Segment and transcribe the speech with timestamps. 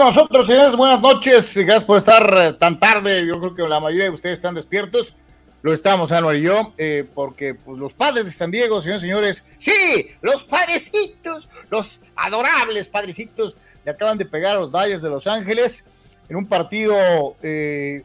[0.00, 0.74] con nosotros, señores?
[0.76, 1.54] Buenas noches.
[1.54, 3.26] Gracias por estar eh, tan tarde.
[3.26, 5.14] Yo creo que la mayoría de ustedes están despiertos.
[5.60, 9.06] Lo estamos, Anuar y yo, eh, porque pues, los padres de San Diego, señores y
[9.06, 15.10] señores, sí, los padrecitos, los adorables padrecitos, le acaban de pegar a los Dyers de
[15.10, 15.84] Los Ángeles
[16.30, 16.96] en un partido
[17.42, 18.04] eh,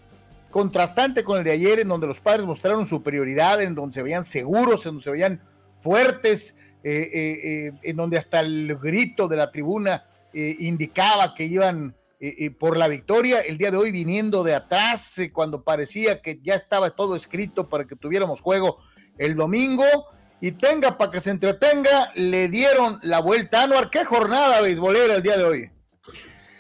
[0.52, 4.25] contrastante con el de ayer, en donde los padres mostraron superioridad, en donde se veían
[4.25, 5.41] seguros, en donde se veían
[5.80, 10.03] fuertes, en donde hasta el grito de la tribuna
[10.38, 13.39] eh, indicaba que iban eh, eh, por la victoria.
[13.39, 17.88] El día de hoy viniendo de atrás, cuando parecía que ya estaba todo escrito para
[17.88, 18.75] que tuviéramos juego
[19.17, 19.86] el domingo.
[20.42, 23.64] Y tenga para que se entretenga, le dieron la vuelta.
[23.64, 25.69] Anuar, ¿qué jornada beisbolera el día de hoy?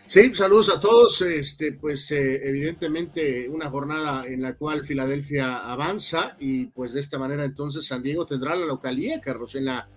[0.07, 1.21] Sí, saludos a todos.
[1.23, 7.43] Este, pues evidentemente una jornada en la cual Filadelfia avanza y pues de esta manera
[7.43, 9.89] entonces San Diego tendrá la localía, Carlos, en la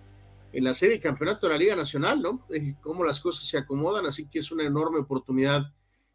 [0.51, 2.45] en la serie de campeonato de la Liga Nacional, ¿no?
[2.53, 5.71] Eh, cómo las cosas se acomodan, así que es una enorme oportunidad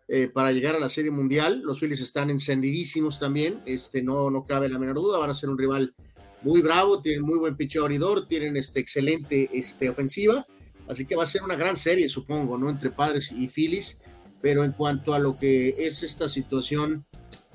[0.08, 1.62] eh, para llegar a la serie mundial.
[1.64, 5.50] Los Phillies están encendidísimos también, este, no, no cabe la menor duda, van a ser
[5.50, 5.94] un rival
[6.42, 10.46] muy bravo, tienen muy buen picheo abridor, tienen este, excelente este, ofensiva,
[10.88, 12.68] así que va a ser una gran serie, supongo, ¿no?
[12.68, 14.00] Entre padres y Phillies,
[14.42, 17.06] pero en cuanto a lo que es esta situación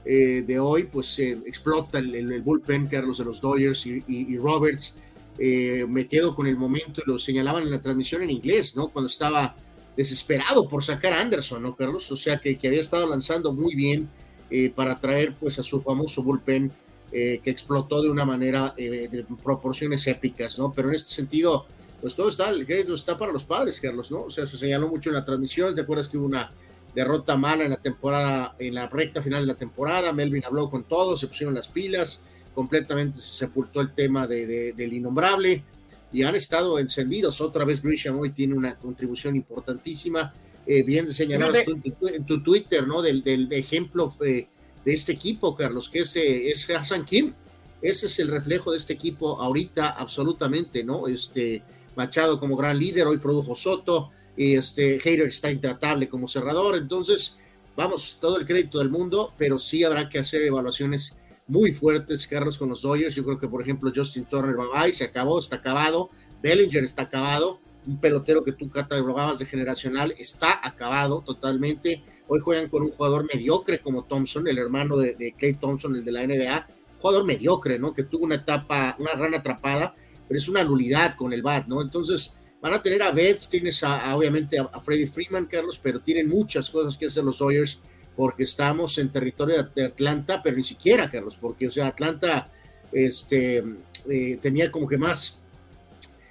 [0.06, 4.96] eh, de hoy, pues explota el, bullpen, Carlos de los Dodgers y Roberts
[5.40, 8.90] eh, me quedo con el momento, lo señalaban en la transmisión en inglés, ¿no?
[8.90, 9.56] Cuando estaba
[9.96, 12.12] desesperado por sacar a Anderson, ¿no, Carlos?
[12.12, 14.10] O sea, que, que había estado lanzando muy bien
[14.50, 16.72] eh, para traer pues a su famoso bullpen
[17.12, 20.72] eh, que explotó de una manera de proporciones épicas, ¿no?
[20.74, 21.66] Pero en este sentido,
[22.02, 24.24] pues todo está, el crédito está para los padres, Carlos, ¿no?
[24.24, 26.52] O sea, se señaló mucho en la transmisión, ¿te acuerdas que hubo una
[26.96, 30.12] derrota mala en la temporada, en la recta final de la temporada?
[30.14, 32.22] Melvin habló con todos, se pusieron las pilas,
[32.54, 35.64] completamente se sepultó el tema de, del innombrable
[36.12, 37.42] y han estado encendidos.
[37.42, 40.34] Otra vez Grisham hoy tiene una contribución importantísima.
[40.66, 43.02] Eh, bien señalado en, tu, Twitter, ¿no?
[43.02, 44.48] Del, del ejemplo de,
[44.86, 47.34] de, este equipo, Carlos, que es, eh, es Hassan Kim.
[47.82, 51.08] Ese es el reflejo de este equipo ahorita, absolutamente, ¿no?
[51.08, 51.64] Este
[51.96, 56.78] Machado como gran líder, hoy produjo Soto, y este Hater está intratable como cerrador.
[56.78, 57.38] Entonces,
[57.76, 61.16] vamos, todo el crédito del mundo, pero sí habrá que hacer evaluaciones
[61.50, 63.16] muy fuertes, Carlos, con los Dodgers.
[63.16, 66.10] Yo creo que, por ejemplo, Justin Turner va se acabó, está acabado.
[66.42, 67.60] Bellinger está acabado.
[67.86, 72.04] Un pelotero que tú catalogabas de generacional está acabado totalmente.
[72.28, 76.06] Hoy juegan con un jugador mediocre como Thompson, el hermano de, de Clay Thompson, el
[76.06, 76.68] de la NBA.
[77.02, 77.94] jugador mediocre, ¿no?
[77.94, 79.96] Que tuvo una etapa, una gran atrapada,
[80.28, 81.82] pero es una nulidad con el bat, ¿no?
[81.82, 86.28] Entonces, van a tener a Betts, tienes a, obviamente a, Freddie Freeman, Carlos, pero tienen
[86.28, 87.80] muchas cosas que hacer los Dodgers
[88.20, 92.50] porque estamos en territorio de Atlanta, pero ni siquiera, Carlos, porque, o sea, Atlanta
[92.92, 93.64] este,
[94.10, 95.38] eh, tenía como que más,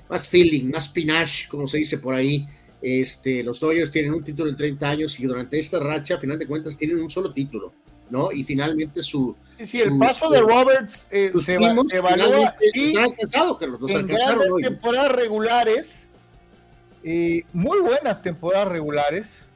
[0.06, 2.46] más feeling, más pinache, como se dice por ahí.
[2.82, 6.38] Este, los Dodgers tienen un título en 30 años y durante esta racha, a final
[6.38, 7.72] de cuentas, tienen un solo título,
[8.10, 8.32] ¿no?
[8.32, 9.34] Y finalmente su...
[9.64, 16.10] Sí, el paso de Roberts eh, se, se, evalúa y Carlos, en grandes temporadas regulares,
[17.02, 19.47] eh, muy buenas temporadas regulares,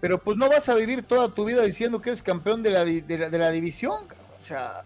[0.00, 2.84] pero pues no vas a vivir toda tu vida diciendo que eres campeón de la,
[2.84, 4.04] de la, división,
[4.40, 4.84] o sea...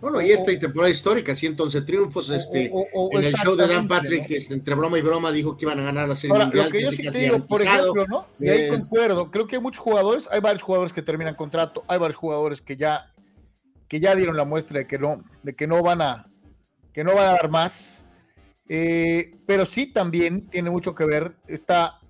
[0.00, 4.52] Bueno, y esta temporada histórica, 111 triunfos, este, en el show de Dan Patrick, este,
[4.52, 6.66] entre broma y broma, dijo que iban a ganar la Serie Mundial.
[6.66, 8.26] Lo que yo sí te digo, por ejemplo, ¿no?
[8.40, 12.00] Y ahí concuerdo, creo que hay muchos jugadores, hay varios jugadores que terminan contrato, hay
[12.00, 13.12] varios jugadores que ya,
[13.86, 16.28] que ya dieron la muestra de que no, de que no van a,
[16.92, 18.04] que no van a dar más,
[18.68, 22.01] eh, pero sí también tiene mucho que ver esta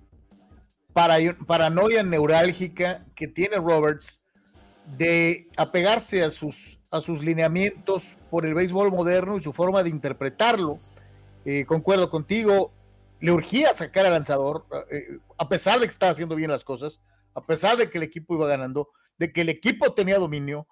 [0.93, 4.21] para, paranoia neurálgica que tiene Roberts
[4.97, 9.89] de apegarse a sus, a sus lineamientos por el béisbol moderno y su forma de
[9.89, 10.79] interpretarlo.
[11.45, 12.71] Eh, concuerdo contigo,
[13.19, 17.01] le urgía sacar al lanzador, eh, a pesar de que estaba haciendo bien las cosas,
[17.33, 20.67] a pesar de que el equipo iba ganando, de que el equipo tenía dominio,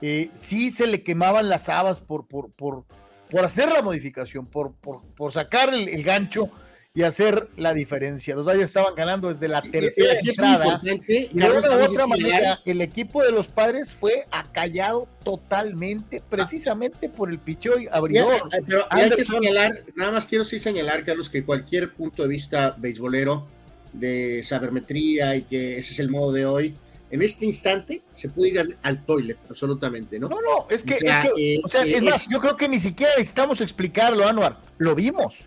[0.00, 2.84] eh, sí se le quemaban las habas por, por, por,
[3.30, 6.50] por hacer la modificación, por, por sacar el, el gancho
[6.96, 8.34] y hacer la diferencia.
[8.34, 10.80] Los Dodgers estaban ganando desde la tercera entrada.
[10.82, 17.38] Y de otra manera, el equipo de los padres fue acallado totalmente, precisamente por el
[17.38, 18.48] pichó abridor.
[18.66, 22.74] pero hay que señalar, nada más quiero sí señalar, Carlos, que cualquier punto de vista
[22.78, 23.46] beisbolero,
[23.92, 26.74] de sabermetría y que ese es el modo de hoy,
[27.10, 30.30] en este instante se puede ir al, toilet, absolutamente, ¿no?
[30.30, 32.80] No, no, es que, es, que, o sea, eh, es más, yo creo que ni
[32.80, 35.42] siquiera necesitamos explicarlo, Anuar, lo vimos.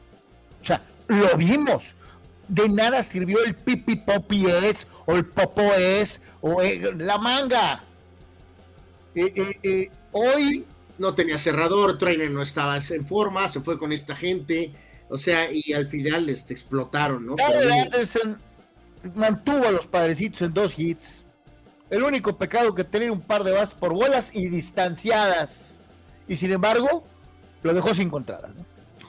[0.62, 1.95] O sea, lo vimos.
[2.47, 7.83] De nada sirvió el pipi popi es, o el popo es, o eh, la manga.
[9.13, 10.65] Eh, eh, hoy.
[10.97, 14.73] No tenía cerrador, Trainer no estaba en forma, se fue con esta gente.
[15.07, 17.38] O sea, y al final este, explotaron, ¿no?
[17.81, 18.38] Anderson
[19.15, 21.23] mantuvo a los padrecitos en dos hits.
[21.89, 25.79] El único pecado que tenía un par de bases por bolas y distanciadas.
[26.27, 27.06] Y sin embargo,
[27.63, 28.51] lo dejó sin contradas.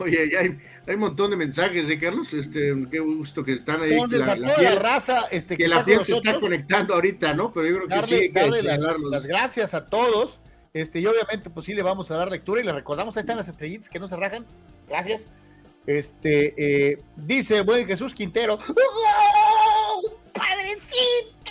[0.01, 2.33] Oye, ya hay, hay, un montón de mensajes, ¿eh, Carlos?
[2.33, 3.93] Este, qué gusto que están ahí.
[3.93, 7.53] Entonces, la, a toda la, raza este, que, la fiel se está conectando ahorita, ¿no?
[7.53, 8.29] Pero yo creo que darle, sí.
[8.29, 10.41] darle las, las, gracias a todos.
[10.73, 13.37] Este, y obviamente, pues sí, le vamos a dar lectura y le recordamos, ahí están
[13.37, 14.47] las estrellitas que no se rajan.
[14.89, 15.29] Gracias.
[15.87, 16.55] Este,
[16.93, 18.59] eh, dice buen Jesús Quintero.
[18.59, 21.51] ¡Oh, ¡Padrecitos!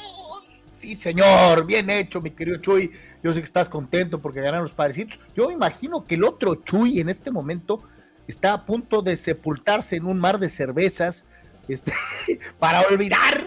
[0.71, 2.91] Sí, señor, bien hecho, mi querido Chuy.
[3.21, 5.19] Yo sé que estás contento porque ganaron los padrecitos.
[5.35, 7.83] Yo me imagino que el otro Chuy en este momento
[8.29, 11.25] está a punto de sepultarse en un mar de cervezas
[11.67, 11.93] este,
[12.59, 13.45] para olvidar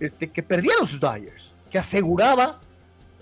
[0.00, 2.60] este, que perdieron sus Dodgers, que aseguraba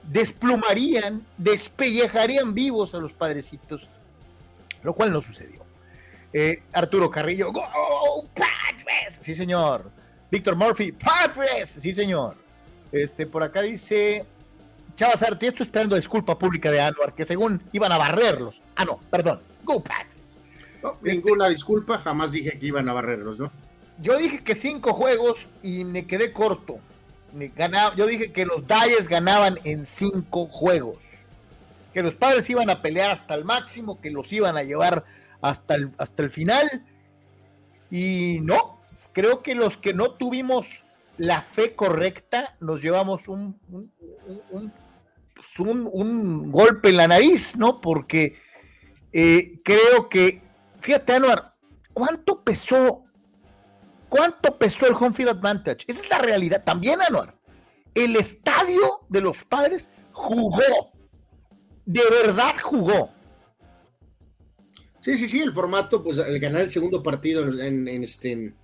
[0.03, 3.89] desplumarían, despellejarían vivos a los padrecitos,
[4.83, 5.65] lo cual no sucedió.
[6.33, 7.63] Eh, Arturo Carrillo, ¡Go
[8.35, 9.19] Padres!
[9.21, 9.91] Sí, señor.
[10.31, 12.37] Víctor Murphy, Padres, sí, señor.
[12.93, 14.27] Este, por acá dice
[14.97, 18.63] Chavas Arti, esto esperando disculpa pública de Anuar, que según iban a barrerlos.
[18.75, 19.41] Ah, no, perdón.
[19.63, 20.16] Go Padres.
[21.03, 23.51] Ninguna disculpa, jamás dije que iban a barrerlos, ¿no?
[24.01, 26.79] Yo dije que cinco juegos y me quedé corto.
[27.33, 31.03] Me ganaba, yo dije que los Dyers ganaban en cinco juegos.
[31.95, 35.05] Que los padres iban a pelear hasta el máximo, que los iban a llevar
[35.41, 36.85] hasta el, hasta el final.
[37.91, 38.81] Y no,
[39.13, 40.85] creo que los que no tuvimos
[41.17, 43.91] la fe correcta nos llevamos un, un,
[44.51, 44.73] un,
[45.35, 47.81] pues un golpe en la nariz, ¿no?
[47.81, 48.37] Porque
[49.19, 50.43] eh, creo que,
[50.87, 51.53] fíjate, Anuar,
[51.93, 53.03] ¿cuánto pesó?
[54.09, 55.85] ¿Cuánto pesó el home field advantage?
[55.89, 56.63] Esa es la realidad.
[56.65, 57.37] También, Anuar,
[57.93, 60.93] el estadio de los padres jugó.
[61.85, 63.11] De verdad jugó.
[65.01, 68.55] Sí, sí, sí, el formato, pues el ganar el segundo partido en, este,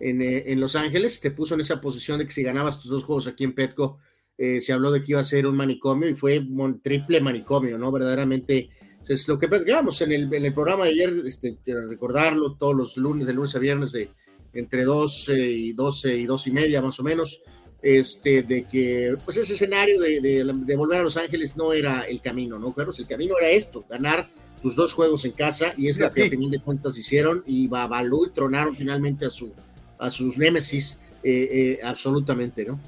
[0.00, 3.04] eh, en, Los Ángeles te puso en esa posición de que si ganabas tus dos
[3.04, 3.98] juegos aquí en Petco,
[4.36, 7.78] eh, se habló de que iba a ser un manicomio y fue un triple manicomio,
[7.78, 7.92] ¿no?
[7.92, 8.70] Verdaderamente,
[9.08, 12.96] es lo que platicábamos en el, en el programa de ayer, este, recordarlo todos los
[12.96, 14.10] lunes, de lunes a viernes, de
[14.52, 17.42] entre 12 y 12 y 2 y media más o menos,
[17.82, 22.20] este, de que pues ese escenario de, de, volver a Los Ángeles no era el
[22.20, 22.98] camino, ¿no, Carlos?
[22.98, 24.30] El camino era esto, ganar
[24.60, 27.68] tus dos juegos en casa y es lo que a final de cuentas hicieron y
[27.68, 29.52] Babalu y tronaron finalmente a, su,
[29.98, 32.78] a sus némesis eh, eh, absolutamente, ¿no?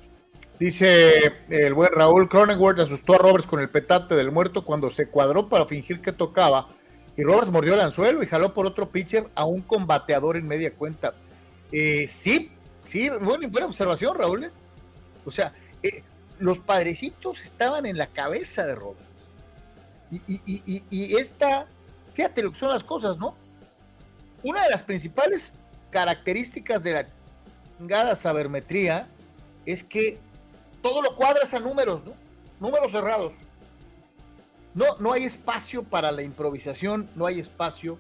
[0.63, 5.09] Dice el buen Raúl Cronenworth asustó a Roberts con el petate del muerto cuando se
[5.09, 6.69] cuadró para fingir que tocaba
[7.17, 10.73] y Roberts mordió el anzuelo y jaló por otro pitcher a un combateador en media
[10.73, 11.15] cuenta.
[11.73, 12.53] Eh, sí,
[12.85, 14.53] sí, buena, observación, Raúl.
[15.25, 15.53] O sea,
[16.39, 19.29] los padrecitos estaban en la cabeza de Roberts.
[20.13, 21.67] Y, esta,
[22.15, 23.35] fíjate lo que son las cosas, ¿no?
[24.45, 25.55] Una de las principales
[25.91, 27.07] características de la
[27.77, 29.09] chingada sabermetría
[29.67, 30.21] es que
[30.83, 32.15] todo lo cuadras a números, ¿no?
[32.61, 33.33] Números cerrados.
[34.75, 37.99] No, no hay espacio para la improvisación, no hay espacio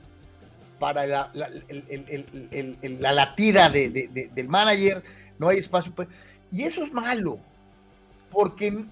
[0.79, 5.03] para la, la, latida del manager,
[5.39, 5.93] no hay espacio.
[6.51, 7.39] y eso es malo
[8.33, 8.87] porque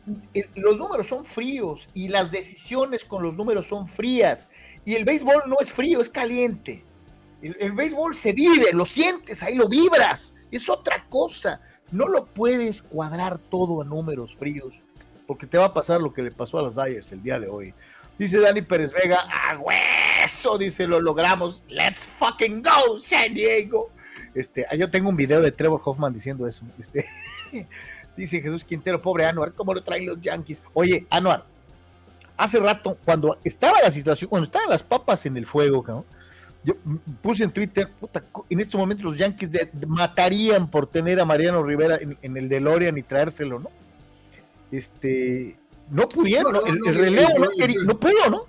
[0.54, 4.50] los números son fríos y las decisiones con los números son frías.
[4.84, 6.84] Y el béisbol no es frío, es caliente.
[7.40, 10.34] El, béisbol se vive, lo sientes, ahí lo vibras.
[10.50, 11.62] Es otra cosa.
[11.92, 14.82] No lo puedes cuadrar todo a números fríos,
[15.26, 17.48] porque te va a pasar lo que le pasó a los Dyers el día de
[17.48, 17.74] hoy.
[18.18, 21.64] Dice Dani Pérez Vega, a hueso, dice, lo logramos.
[21.68, 23.90] Let's fucking go, San Diego.
[24.34, 26.64] Este, ah, yo tengo un video de Trevor Hoffman diciendo eso.
[26.78, 27.06] Este,
[28.16, 30.62] Dice Jesús Quintero, pobre Anuar, ¿cómo lo traen los Yankees?
[30.74, 31.44] Oye, Anuar,
[32.36, 36.04] hace rato, cuando estaba la situación, cuando estaban las papas en el fuego,
[36.64, 36.74] yo
[37.22, 39.50] puse en Twitter, puta, en este momento los Yankees
[39.86, 43.70] matarían por tener a Mariano Rivera en, el DeLorean y traérselo, ¿no?
[44.70, 45.58] Este,
[45.90, 48.46] no pudieron, no, el, relevo no, no pudo, ¿no?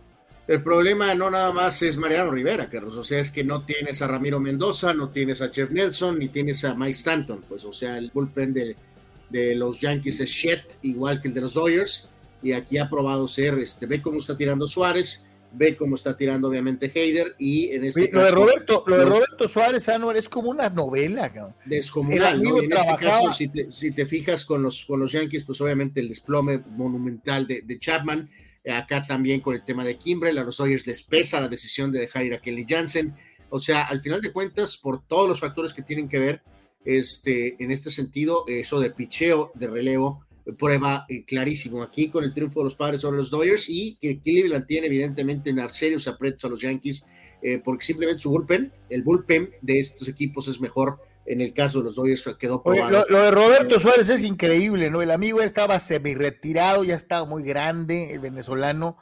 [0.48, 4.02] El problema no nada más es Mariano Rivera, Carlos, o sea, es que no tienes
[4.02, 7.72] a Ramiro Mendoza, no tienes a Chef Nelson, ni tienes a Mike Stanton, pues, o
[7.72, 8.76] sea, el bullpen de
[9.32, 12.08] de los Yankees es shit, igual que el de los Dodgers,
[12.44, 16.48] y aquí ha probado ser, este, ve cómo está tirando Suárez, ve cómo está tirando
[16.48, 20.50] obviamente Heider, y en este lo De Roberto, lo de Roberto Suárez, Anuar, es como
[20.50, 21.56] una novela, cabrón.
[21.66, 22.60] Descomunal, ¿no?
[22.60, 26.00] en este caso, si te, si te, fijas con los, con los Yankees, pues obviamente
[26.00, 28.30] el desplome monumental de, de Chapman,
[28.70, 32.00] acá también con el tema de Kimbrel, a los Dodgers les pesa la decisión de
[32.00, 33.16] dejar ir a Kelly Jansen,
[33.50, 36.42] o sea, al final de cuentas, por todos los factores que tienen que ver,
[36.86, 40.26] este, en este sentido, eso de picheo, de relevo,
[40.58, 44.20] prueba eh, clarísimo aquí con el triunfo de los padres sobre los Dodgers y que
[44.20, 47.04] Cleveland tiene evidentemente en serios aprietos a los Yankees
[47.42, 51.80] eh, porque simplemente su bullpen, el bullpen de estos equipos es mejor En el caso
[51.80, 53.06] de los Dodgers quedó probado.
[53.08, 55.04] lo, de Roberto Suárez es increíble, ¿no?
[55.04, 58.98] El amigo estaba semi-retirado, ya estaba muy grande, el venezolano.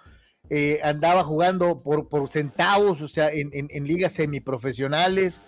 [0.49, 5.41] Eh, andaba jugando por, por centavos, o sea, en, en, en ligas semiprofesionales.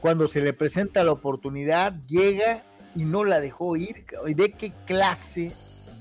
[0.00, 2.62] Cuando se le presenta la oportunidad, llega
[2.98, 4.04] y no la dejó ir.
[4.26, 5.52] Y ve qué clase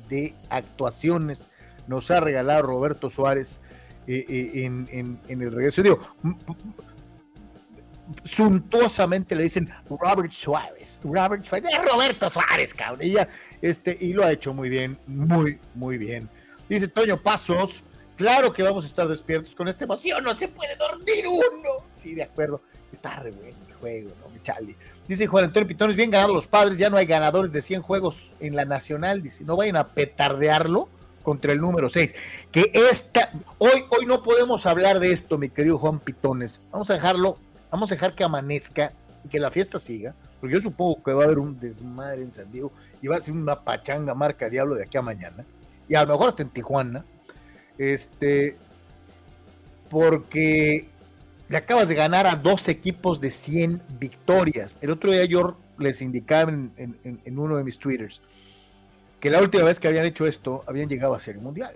[0.10, 1.48] de actuaciones
[1.86, 3.62] nos ha regalado Roberto Suárez
[4.08, 5.84] eh, eh, en, el regreso.
[5.84, 6.00] Digo,
[8.24, 13.06] suntuosamente le dicen Robert Suárez, Robert Suárez, Roberto Suárez, cabrón.
[13.06, 13.16] Y,
[13.62, 16.28] este, y lo ha hecho muy bien, muy, muy bien.
[16.68, 17.84] Dice Toño Pasos,
[18.16, 21.86] claro que vamos a estar despiertos con esta emoción, no se puede dormir uno.
[21.92, 24.42] Sí, de acuerdo, está re bueno el juego, ¿no?
[24.42, 24.76] Charlie.
[25.08, 28.32] Dice Juan Antonio Pitones, bien ganados los padres, ya no hay ganadores de 100 juegos
[28.40, 30.90] en la nacional, dice, no vayan a petardearlo
[31.24, 32.14] contra el número 6.
[32.52, 36.60] Que esta, hoy, hoy no podemos hablar de esto, mi querido Juan Pitones.
[36.72, 37.38] Vamos a dejarlo,
[37.72, 38.92] vamos a dejar que amanezca
[39.24, 42.32] y que la fiesta siga, porque yo supongo que va a haber un desmadre en
[42.32, 45.46] San Diego y va a ser una pachanga marca diablo de aquí a mañana.
[45.88, 47.06] Y a lo mejor hasta en Tijuana.
[47.78, 48.58] Este,
[49.90, 50.90] porque
[51.50, 54.76] le acabas de ganar a dos equipos de 100 victorias.
[54.82, 58.22] El otro día yo les indicaba en, uno de mis twitters
[59.20, 61.76] que la última vez que habían hecho esto habían llegado a Serie Mundial.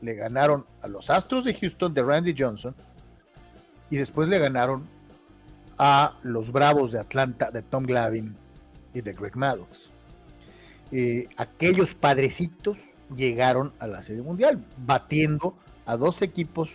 [0.00, 2.74] Le ganaron a los Astros de Houston de Randy Johnson
[3.90, 4.86] y después le ganaron
[5.78, 8.32] a los Bravos de Atlanta de Tom Glavine
[8.94, 9.90] y de Greg Maddox.
[10.90, 12.78] Eh, aquellos padrecitos
[13.16, 15.56] llegaron a la Serie Mundial, batiendo
[15.86, 16.70] a dos equipos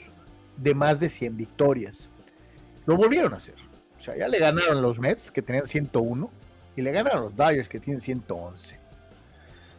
[0.57, 2.09] de más de 100 victorias.
[2.87, 3.53] Lo volvieron a hacer.
[3.97, 6.31] O sea, ya le ganaron los Mets, que tenían 101,
[6.75, 8.79] y le ganaron los Dodgers, que tienen 111.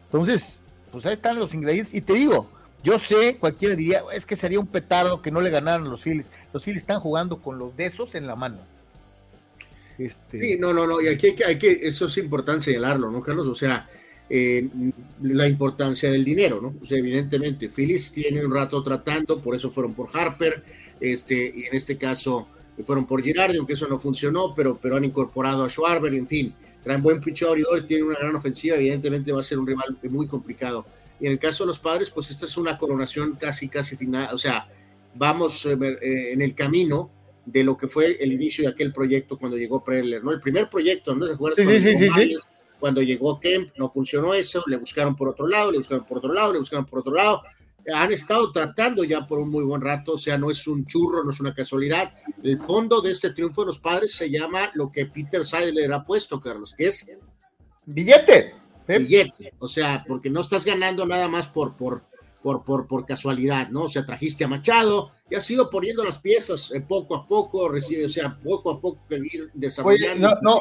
[0.05, 0.59] Entonces,
[0.91, 1.93] pues ahí están los ingredientes.
[1.93, 2.49] Y te digo,
[2.83, 6.31] yo sé, cualquiera diría, es que sería un petardo que no le ganaran los Phillies.
[6.53, 8.59] Los Phillies están jugando con los de esos en la mano.
[9.97, 10.39] Este...
[10.39, 13.21] Sí, no, no, no, y aquí hay que, hay que, eso es importante señalarlo, ¿no,
[13.21, 13.47] Carlos?
[13.47, 13.89] O sea,
[14.29, 14.69] eh,
[15.21, 16.75] la importancia del dinero, ¿no?
[16.81, 20.63] O sea, evidentemente, Phillies tiene un rato tratando, por eso fueron por Harper,
[21.01, 22.47] este, y en este caso
[22.83, 26.53] fueron por Girardi, aunque eso no funcionó, pero, pero han incorporado a Schwarber, en fin
[26.83, 30.27] traen buen picho abridor, tiene una gran ofensiva, evidentemente va a ser un rival muy
[30.27, 30.85] complicado.
[31.19, 34.29] Y en el caso de los padres, pues esta es una coronación casi, casi final,
[34.33, 34.67] o sea,
[35.13, 37.11] vamos eh, eh, en el camino
[37.45, 40.31] de lo que fue el inicio de aquel proyecto cuando llegó Preller, ¿no?
[40.31, 41.25] El primer proyecto, ¿no?
[41.55, 42.35] Sí, sí, sí, sí,
[42.79, 46.31] Cuando llegó Kemp, no funcionó eso, le buscaron por otro lado, le buscaron por otro
[46.31, 47.41] lado, le buscaron por otro lado,
[47.93, 51.23] han estado tratando ya por un muy buen rato, o sea, no es un churro,
[51.23, 52.13] no es una casualidad.
[52.43, 56.03] El fondo de este triunfo de los padres se llama lo que Peter Seidler ha
[56.03, 57.07] puesto, Carlos, que es
[57.85, 58.55] billete.
[58.87, 62.03] Billete, o sea, porque no estás ganando nada más por, por,
[62.41, 63.83] por, por, por casualidad, ¿no?
[63.83, 67.69] O sea, trajiste a Machado y has ido poniendo las piezas eh, poco a poco,
[67.69, 70.29] recibe, o sea, poco a poco que ir desarrollando.
[70.41, 70.59] no,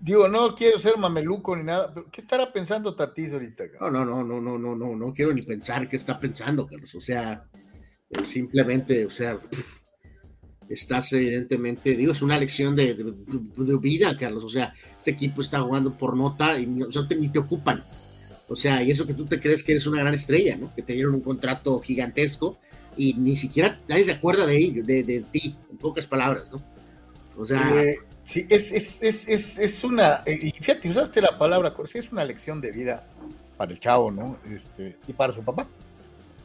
[0.00, 3.64] Digo, no quiero ser mameluco ni nada, pero ¿qué estará pensando Tatis ahorita?
[3.80, 6.94] No, no, no, no, no, no, no, no quiero ni pensar qué está pensando, Carlos.
[6.94, 7.44] O sea,
[8.08, 9.38] eh, simplemente, o sea,
[10.70, 12.96] estás evidentemente, digo, es una lección de,
[13.78, 14.42] vida, Carlos.
[14.44, 17.84] O sea, este equipo está jugando por nota y o sea, ni te ocupan.
[18.48, 20.74] O sea, y eso que tú te crees que eres una gran estrella, ¿no?
[20.74, 22.58] Que te dieron un contrato gigantesco
[22.96, 26.64] y ni siquiera nadie se acuerda de ello, de, de ti, en pocas palabras, ¿no?
[27.38, 27.82] O sea.
[27.82, 32.12] Eh, Sí, es, es, es, es, una, eh, y fíjate, usaste la palabra, sí, es
[32.12, 33.04] una lección de vida
[33.56, 34.36] para el chavo, ¿no?
[34.54, 35.66] Este, y para su papá.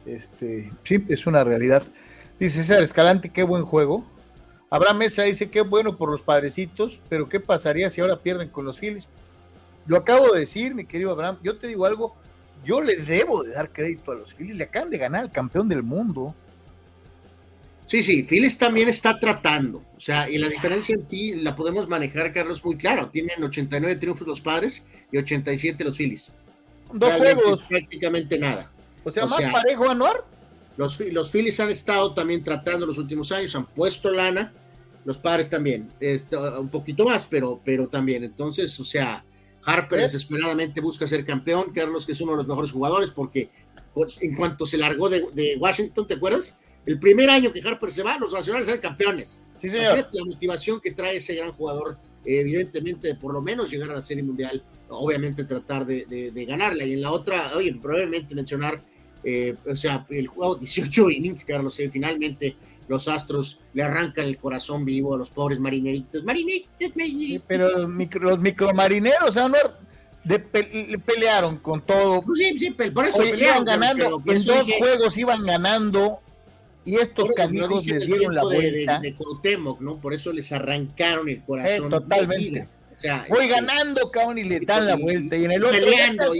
[0.04, 1.82] Este, sí, es una realidad.
[2.38, 4.04] Dice César Escalante, qué buen juego.
[4.68, 8.64] Abraham Mesa dice, qué bueno por los padrecitos, pero ¿qué pasaría si ahora pierden con
[8.64, 9.08] los Phillies?
[9.86, 12.16] Lo acabo de decir, mi querido Abraham, yo te digo algo,
[12.64, 15.68] yo le debo de dar crédito a los Phillies, le acaban de ganar al campeón
[15.68, 16.34] del mundo.
[17.86, 19.78] Sí, sí, Phillies también está tratando.
[19.96, 23.08] O sea, y la diferencia en ti la podemos manejar, Carlos, muy claro.
[23.08, 26.28] Tienen 89 triunfos los padres y 87 los Phillies.
[26.92, 27.62] Dos juegos.
[27.62, 28.70] prácticamente nada.
[29.04, 30.24] O sea, más parejo, Anuar.
[30.76, 34.52] Los, los Phillies han estado también tratando los últimos años, han puesto lana.
[35.04, 35.88] Los padres también.
[36.58, 38.24] un poquito más, pero, pero también.
[38.24, 39.24] Entonces, o sea,
[39.64, 40.02] Harper ¿Eh?
[40.02, 41.72] desesperadamente busca ser campeón.
[41.72, 43.48] Carlos, que es uno de los mejores jugadores, porque
[43.94, 46.58] pues, en cuanto se largó de, de Washington, ¿te acuerdas?
[46.86, 49.42] El primer año que Harper se va, los nacionales eran campeones.
[49.60, 50.08] Sí, señor.
[50.12, 54.04] La motivación que trae ese gran jugador, evidentemente, de por lo menos llegar a la
[54.04, 56.84] Serie Mundial, obviamente tratar de, ganarla.
[56.84, 58.80] Y en la otra, oye, probablemente mencionar,
[59.24, 62.56] eh, o sea, el juego 18 innings, Carlos, eh, finalmente
[62.88, 66.22] los Astros le arrancan el corazón vivo a los pobres marineritos.
[66.22, 67.44] Marineritos, marineritos.
[67.48, 69.36] Pero los, micro, los micromarineros,
[70.22, 72.24] de pelearon con todo.
[72.34, 74.22] Sí, sí, por eso pelearon, ganando.
[74.26, 76.20] en dos juegos iban ganando
[76.86, 79.00] y estos canijos les dieron la vuelta.
[79.00, 79.14] De,
[79.80, 79.98] ¿no?
[79.98, 81.90] Por eso les arrancaron el corazón.
[81.90, 82.68] totalmente.
[83.28, 85.36] voy este, ganando, cabrón, y le dan la vuelta.
[85.36, 86.32] Y, en el otro peleando,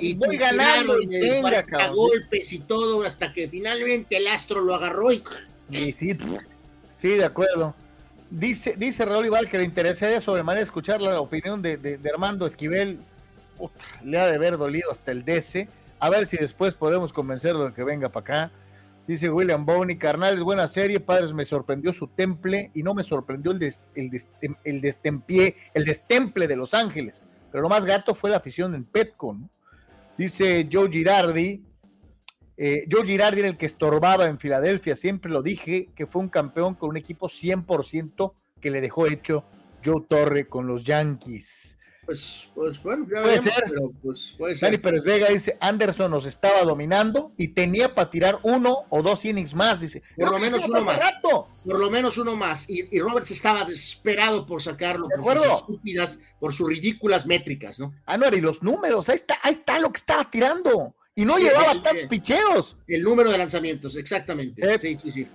[0.00, 1.94] y, voy ganando y, cabrón.
[1.94, 5.22] golpes y todo, hasta que finalmente el astro lo agarró y.
[5.92, 6.18] sí,
[6.96, 7.74] sí, de acuerdo.
[8.30, 12.98] Dice, dice Raúl Ibar que le interesaría sobremanera escuchar la opinión de, de, Armando Esquivel.
[14.02, 15.68] le ha de haber dolido hasta el DC.
[16.00, 18.52] A ver si después podemos convencerlo de que venga para acá.
[19.06, 23.50] Dice William Carnal Carnales, buena serie, padres, me sorprendió su temple y no me sorprendió
[23.50, 23.60] el,
[23.94, 24.10] el,
[24.64, 27.22] el destempié, el destemple de Los Ángeles.
[27.50, 29.36] Pero lo más gato fue la afición en Petco,
[30.16, 31.64] Dice Joe Girardi,
[32.56, 36.28] eh, Joe Girardi era el que estorbaba en Filadelfia, siempre lo dije, que fue un
[36.28, 39.44] campeón con un equipo 100% que le dejó hecho
[39.84, 41.78] Joe Torre con los Yankees.
[42.12, 43.64] Pues, pues bueno, ya puede ser.
[43.66, 44.68] Pero, pues, puede ser.
[44.68, 49.24] Dani Pérez Vega dice, Anderson nos estaba dominando y tenía para tirar uno o dos
[49.24, 50.02] innings más, dice.
[50.14, 51.00] Por lo menos uno más.
[51.22, 52.68] Por lo menos uno más.
[52.68, 57.94] Y, Roberts estaba desesperado por sacarlo por sus estúpidas, por sus ridículas métricas, ¿no?
[58.04, 60.94] Ah, no, y los números, ahí está, ahí está lo que estaba tirando.
[61.14, 62.76] Y no llevaba tantos picheos.
[62.86, 64.78] El número de lanzamientos, exactamente.
[64.80, 65.28] sí, sí, sí.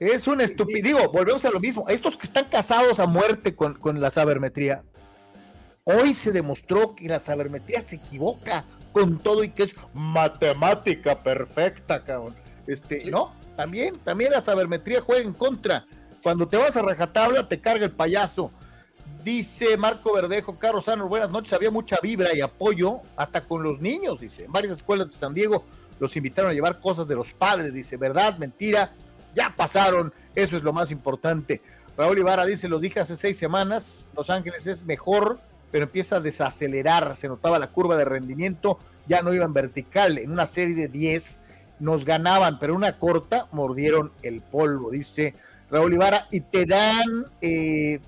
[0.00, 0.82] Es un estúpido.
[0.82, 1.88] Digo, volvemos a lo mismo.
[1.88, 4.82] Estos que están casados a muerte con, con la sabermetría,
[5.84, 12.04] Hoy se demostró que la sabermetría se equivoca con todo y que es matemática perfecta,
[12.04, 12.34] cabrón.
[12.66, 13.34] Este, ¿no?
[13.56, 15.86] También, también la sabermetría juega en contra.
[16.22, 18.50] Cuando te vas a rajatabla, te carga el payaso.
[19.24, 21.52] Dice Marco Verdejo, Carlos Sano, buenas noches.
[21.52, 24.44] Había mucha vibra y apoyo, hasta con los niños, dice.
[24.44, 25.64] En varias escuelas de San Diego
[25.98, 27.96] los invitaron a llevar cosas de los padres, dice.
[27.96, 28.92] Verdad, mentira,
[29.34, 30.12] ya pasaron.
[30.34, 31.62] Eso es lo más importante.
[31.96, 35.40] Raúl Ibarra dice, los dije hace seis semanas, Los Ángeles es mejor
[35.70, 40.18] pero empieza a desacelerar, se notaba la curva de rendimiento, ya no iba en vertical,
[40.18, 41.40] en una serie de 10
[41.80, 45.34] nos ganaban, pero una corta mordieron el polvo, dice
[45.70, 48.00] Raúl Ibarra, y te dan, eh,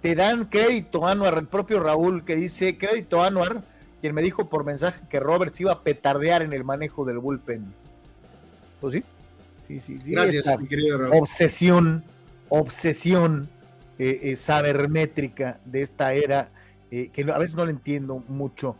[0.00, 3.62] te dan crédito, Anuar, el propio Raúl, que dice, crédito Anuar,
[4.00, 7.64] quien me dijo por mensaje que Roberts iba a petardear en el manejo del bullpen.
[8.80, 9.04] ¿Pues sí?
[9.66, 10.12] Sí, sí, sí.
[10.12, 11.16] Gracias, mi querido Raúl.
[11.16, 12.04] Obsesión,
[12.48, 13.48] obsesión
[13.98, 16.50] eh, eh, sabermétrica de esta era
[16.90, 18.76] eh, que a veces no lo entiendo mucho.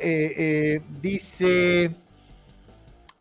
[0.00, 1.94] Eh, eh, dice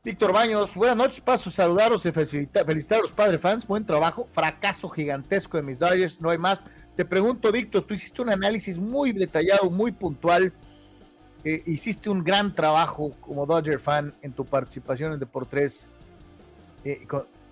[0.03, 4.27] Víctor Baños, buenas noches, paso a saludaros y felicitar, a los padres fans, buen trabajo,
[4.31, 6.61] fracaso gigantesco de mis Dodgers, no hay más.
[6.95, 10.53] Te pregunto, Víctor, tú hiciste un análisis muy detallado, muy puntual,
[11.43, 15.89] hiciste un gran trabajo como Dodger fan en tu participación en Deportes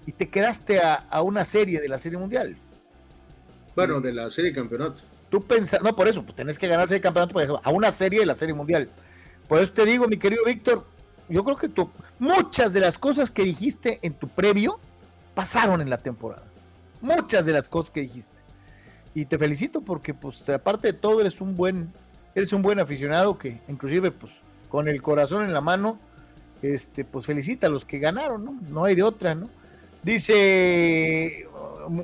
[0.06, 2.56] y te quedaste a, a, una serie de la Serie Mundial.
[3.76, 5.02] Bueno, de la Serie Campeonato.
[5.34, 8.26] Tú pensas, no por eso, pues tenés que ganarse el campeonato a una serie de
[8.28, 8.88] la Serie Mundial.
[9.48, 10.86] Por eso te digo, mi querido Víctor,
[11.28, 14.80] yo creo que tú, muchas de las cosas que dijiste en tu previo
[15.34, 16.44] pasaron en la temporada.
[17.02, 18.38] Muchas de las cosas que dijiste.
[19.16, 21.92] Y te felicito porque, pues, aparte de todo, eres un buen,
[22.36, 24.34] eres un buen aficionado que, inclusive, pues,
[24.70, 25.98] con el corazón en la mano,
[26.62, 28.56] este, pues felicita a los que ganaron, ¿no?
[28.70, 29.50] No hay de otra, ¿no?
[30.04, 31.48] Dice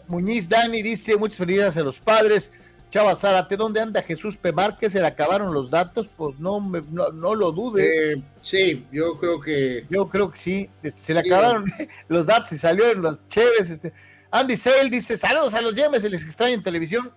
[0.07, 2.51] Muñiz Dani, dice muchas felicidades a los padres.
[2.89, 4.51] Chava Zárate, ¿dónde anda Jesús P.
[4.51, 4.93] Márquez?
[4.93, 6.09] ¿Se le acabaron los datos?
[6.17, 7.85] Pues no, no, lo dudes.
[7.85, 9.85] Eh, sí, yo creo que.
[9.89, 10.69] Yo creo que sí.
[10.81, 11.65] Este, se le acabaron
[12.07, 13.69] los datos y salieron los chéves.
[13.69, 13.93] Este.
[14.31, 17.11] Andy Sale dice: Saludos a los Yemes, se les extraña en televisión.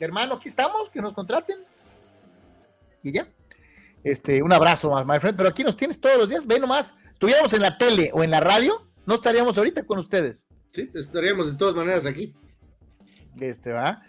[0.00, 1.58] Hermano, aquí estamos, que nos contraten.
[3.04, 3.28] Y ya.
[4.02, 5.36] Este, un abrazo más, my friend.
[5.36, 6.44] Pero aquí nos tienes todos los días.
[6.44, 10.46] Ve nomás, estuviéramos en la tele o en la radio, no estaríamos ahorita con ustedes.
[10.72, 12.34] Sí, estaríamos de todas maneras aquí.
[13.40, 14.02] Este va.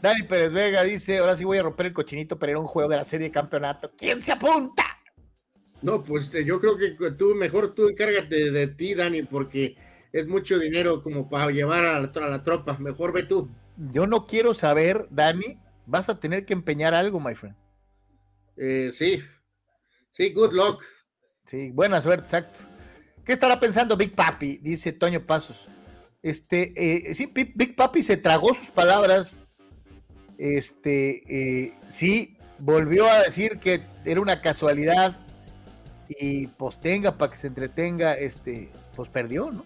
[0.00, 2.88] Dani Pérez Vega dice, ahora sí voy a romper el cochinito, pero era un juego
[2.88, 3.92] de la serie de campeonato.
[3.96, 4.84] ¿Quién se apunta?
[5.82, 9.76] No, pues eh, yo creo que tú mejor tú encárgate de, ti, Dani, porque
[10.12, 12.76] es mucho dinero como para llevar a la, tropa.
[12.78, 13.50] Mejor ve tú.
[13.92, 17.56] Yo no quiero saber, Dani, vas a tener que empeñar algo, my friend.
[18.56, 19.22] Eh, sí,
[20.10, 20.82] sí, good luck.
[21.46, 22.58] Sí, buena suerte, exacto.
[23.24, 24.58] ¿Qué estará pensando Big Papi?
[24.58, 25.66] Dice Toño Pasos.
[26.22, 29.38] Este, eh, sí, Big Papi se tragó sus palabras
[30.38, 35.16] este, eh, sí, volvió a decir que era una casualidad
[36.08, 39.64] y pues tenga para que se entretenga, este, pues perdió, ¿no?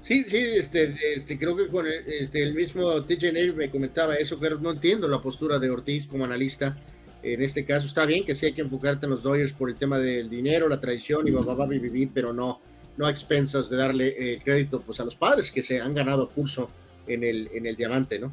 [0.00, 4.36] Sí, sí, este, este, creo que con el, este, el mismo TJ me comentaba eso,
[4.38, 6.76] pero no entiendo la postura de Ortiz como analista.
[7.22, 9.76] En este caso está bien que sí hay que enfocarte en los Dodgers por el
[9.76, 12.60] tema del dinero, la tradición y va, vivir, pero no,
[12.96, 16.28] no a expensas de darle eh, crédito pues a los padres que se han ganado
[16.30, 16.68] curso
[17.06, 18.32] en el, en el diamante, ¿no?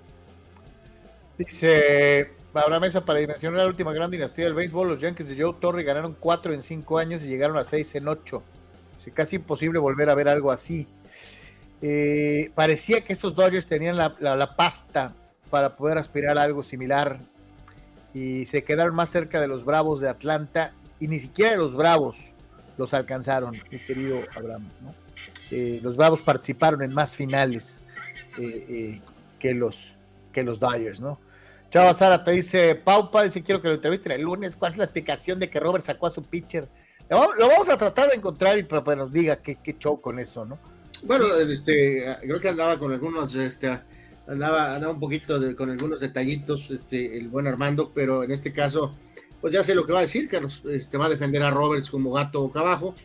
[1.38, 5.56] Dice Abraham Mesa, para dimensionar la última gran dinastía del béisbol, los Yankees de Joe
[5.60, 8.44] Torre ganaron cuatro en cinco años y llegaron a seis en ocho.
[8.98, 10.88] Es casi imposible volver a ver algo así.
[11.82, 15.14] Eh, parecía que estos Dodgers tenían la, pasta
[15.50, 17.20] para poder aspirar a algo similar
[18.14, 22.18] y se quedaron más cerca de los Bravos de Atlanta y ni siquiera los Bravos
[22.78, 24.68] los alcanzaron, mi querido Abraham.
[25.52, 27.80] Eh, los Bravos participaron en más finales
[28.38, 29.02] eh, eh,
[29.40, 29.94] que, los,
[30.32, 31.20] que los Dyers, ¿no?
[31.70, 34.86] Chava Sara te dice, Paupa, dice, quiero que lo entrevisten el lunes, ¿cuál es la
[34.86, 36.68] explicación de que Robert sacó a su pitcher?
[37.10, 40.20] Lo, vamos a tratar de encontrar y para que nos diga qué, qué show con
[40.20, 40.58] eso, ¿no?
[41.04, 43.80] Bueno, este, creo que andaba con algunos, este,
[44.28, 48.96] andaba, andaba un poquito con algunos detallitos, este, el buen Armando, pero en este caso,
[49.40, 51.90] pues ya sé lo que va a decir, que este, va a defender a Roberts
[51.90, 52.96] como gato boca abajo,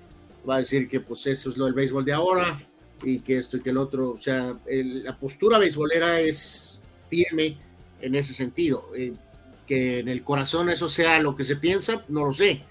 [0.49, 2.61] va a decir que pues eso es lo del béisbol de ahora
[3.03, 7.57] y que esto y que el otro, o sea, la postura beisbolera es firme
[8.01, 9.13] en ese sentido, eh,
[9.67, 12.63] que en el corazón eso sea lo que se piensa, no lo sé,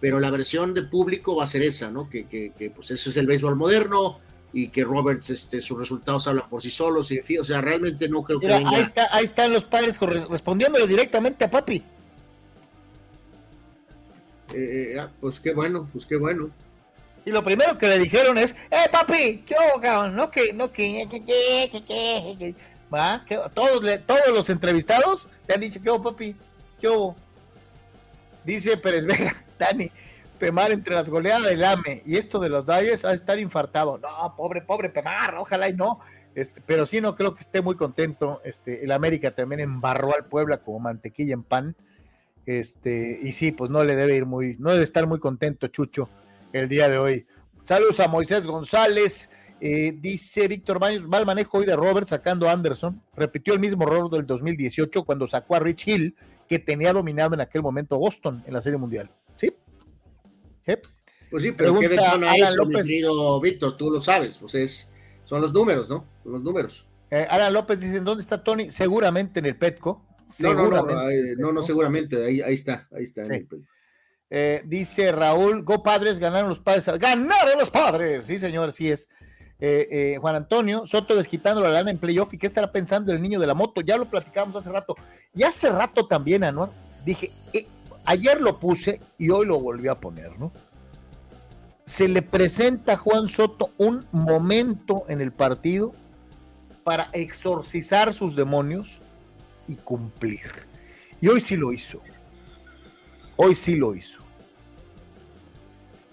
[0.00, 2.08] pero la versión de público va a ser esa, ¿no?
[2.08, 4.20] Que, que, que pues eso es el béisbol moderno,
[4.52, 8.22] y que Roberts, este, sus resultados hablan por sí solos, y, o sea, realmente no
[8.22, 11.82] creo que ahí, está, ahí están los padres respondiéndole directamente a papi.
[14.52, 16.50] Eh, eh, ah, pues qué bueno, pues qué bueno.
[17.24, 19.44] Y lo primero que le dijeron es, ¡eh, papi!
[19.46, 21.82] ¿Qué hubo, No que, no que, que, que,
[22.38, 22.54] que,
[22.92, 23.24] ¿Va?
[23.54, 26.36] Todos, todos los entrevistados le han dicho, ¿qué hubo, papi?
[26.80, 27.16] ¿Qué hubo?
[28.44, 29.90] Dice Pérez Vega, Dani,
[30.38, 33.98] Pemar entre las goleadas del AME y esto de los Dyers a estar infartado.
[33.98, 36.00] No, pobre, pobre Pemar, ojalá y no.
[36.34, 38.40] Este, pero sí no creo que esté muy contento.
[38.44, 41.76] Este, el América también embarró al Puebla como mantequilla en pan.
[42.46, 46.08] Este, y sí, pues no le debe ir muy, no debe estar muy contento Chucho
[46.52, 47.26] el día de hoy.
[47.62, 49.30] Saludos a Moisés González.
[49.60, 53.00] Eh, dice Víctor Baños, mal manejo hoy de Robert sacando a Anderson.
[53.16, 56.16] Repitió el mismo error del 2018 cuando sacó a Rich Hill,
[56.48, 59.10] que tenía dominado en aquel momento Boston en la Serie Mundial.
[59.36, 59.52] ¿Sí?
[61.30, 63.76] Pues sí, pero ¿qué detona eso, mi querido Víctor?
[63.76, 64.92] Tú lo sabes, pues es,
[65.24, 66.04] son los números, ¿no?
[66.22, 66.86] Son los números.
[67.10, 68.70] Eh, Alan López dice, ¿dónde está Tony?
[68.70, 70.04] Seguramente en el Petco.
[70.40, 70.86] No, no, no,
[71.38, 73.22] no, no, seguramente, ahí, ahí está, ahí está.
[74.34, 76.86] Eh, dice Raúl, Go Padres, ganaron los padres.
[76.98, 78.24] ¡Ganaron los padres!
[78.24, 79.06] Sí, señor, sí es.
[79.60, 82.32] Eh, Juan Antonio, Soto desquitando la lana en playoff.
[82.32, 83.82] ¿Y qué estará pensando el niño de la moto?
[83.82, 84.96] Ya lo platicamos hace rato.
[85.34, 86.70] Y hace rato también, Anuar,
[87.04, 87.30] dije,
[88.06, 90.50] ayer lo puse y hoy lo volví a poner, ¿no?
[91.84, 95.92] Se le presenta a Juan Soto un momento en el partido
[96.84, 98.98] para exorcizar sus demonios
[99.68, 100.50] y cumplir.
[101.20, 102.00] Y hoy sí lo hizo.
[103.36, 104.21] Hoy sí lo hizo.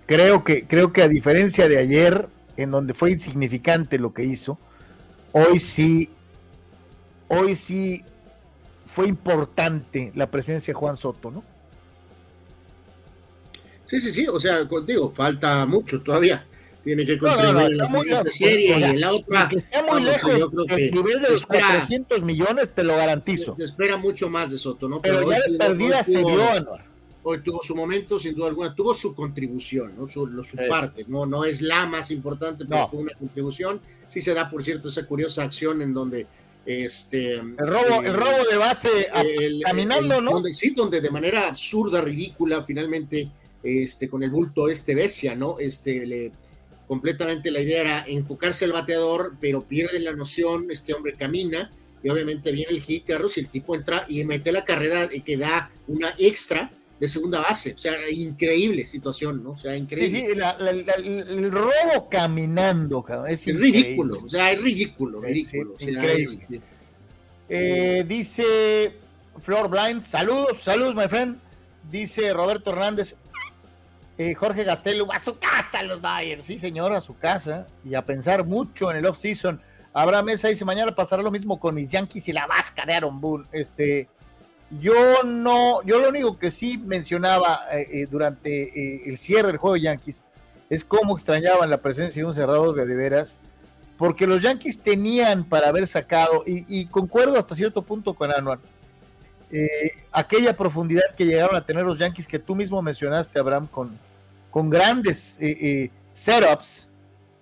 [0.10, 4.58] Creo que, creo que a diferencia de ayer, en donde fue insignificante lo que hizo,
[5.34, 6.10] hoy sí,
[7.28, 8.04] hoy sí
[8.88, 11.44] fue importante la presencia de Juan Soto, ¿no?
[13.86, 16.44] Sí, sí, sí, o sea, contigo, falta mucho todavía.
[16.84, 19.48] Tiene que contribuir en la serie y en la otra.
[19.48, 22.96] Que está muy lejos, yo creo que el nivel de los 400 millones te lo
[22.96, 23.56] garantizo.
[23.58, 25.04] Se, espera mucho más de Soto, ¿no?
[25.04, 26.42] Pero, ya la perdida se dio,
[27.24, 30.08] Hoy tuvo su momento, sin duda alguna, tuvo su contribución, ¿no?
[30.08, 31.26] Su, su parte, ¿no?
[31.26, 33.82] No es la más importante, pero fue una contribución.
[34.08, 36.28] Sí se da, por cierto, esa curiosa acción en donde
[36.66, 38.90] este el robo, el robo de base
[39.64, 40.44] caminando, ¿no?
[40.46, 43.32] sí, donde de manera absurda, ridícula, finalmente
[43.64, 45.58] este, con el bulto este Besia, ¿no?
[45.60, 46.32] Este, le,
[46.88, 52.10] completamente la idea era enfocarse al bateador, pero pierde la noción, este hombre camina, y
[52.10, 55.72] obviamente viene el hit, Carlos, y el tipo entra y mete la carrera que da
[55.88, 57.74] una extra de segunda base.
[57.74, 59.52] O sea, increíble situación, ¿no?
[59.52, 60.20] O sea, increíble.
[60.20, 65.76] Sí, sí, el robo caminando, es, es ridículo, o sea, es ridículo, ridículo.
[65.80, 66.62] increíble.
[67.48, 68.94] Eh, dice
[69.42, 71.40] Flor Blind, saludos, saludos, my friend.
[71.90, 73.16] Dice Roberto Hernández,
[74.18, 78.06] eh, Jorge Gastelo a su casa los Dyers, sí señor, a su casa y a
[78.06, 79.60] pensar mucho en el off-season.
[79.94, 83.20] Habrá mesa dice mañana pasará lo mismo con mis Yankees y la vasca de Aaron
[83.20, 83.46] Boone.
[83.52, 84.08] Este,
[84.80, 89.76] yo no, yo lo único que sí mencionaba eh, eh, durante el cierre del juego
[89.76, 90.24] de Yankees
[90.70, 93.40] es cómo extrañaban la presencia de un cerrador de de veras,
[93.98, 98.60] porque los Yankees tenían para haber sacado, y, concuerdo hasta cierto punto con Anuar,
[100.12, 103.98] aquella profundidad que llegaron a tener los Yankees que tú mismo mencionaste, Abraham, con,
[104.50, 106.88] con grandes eh, eh, setups,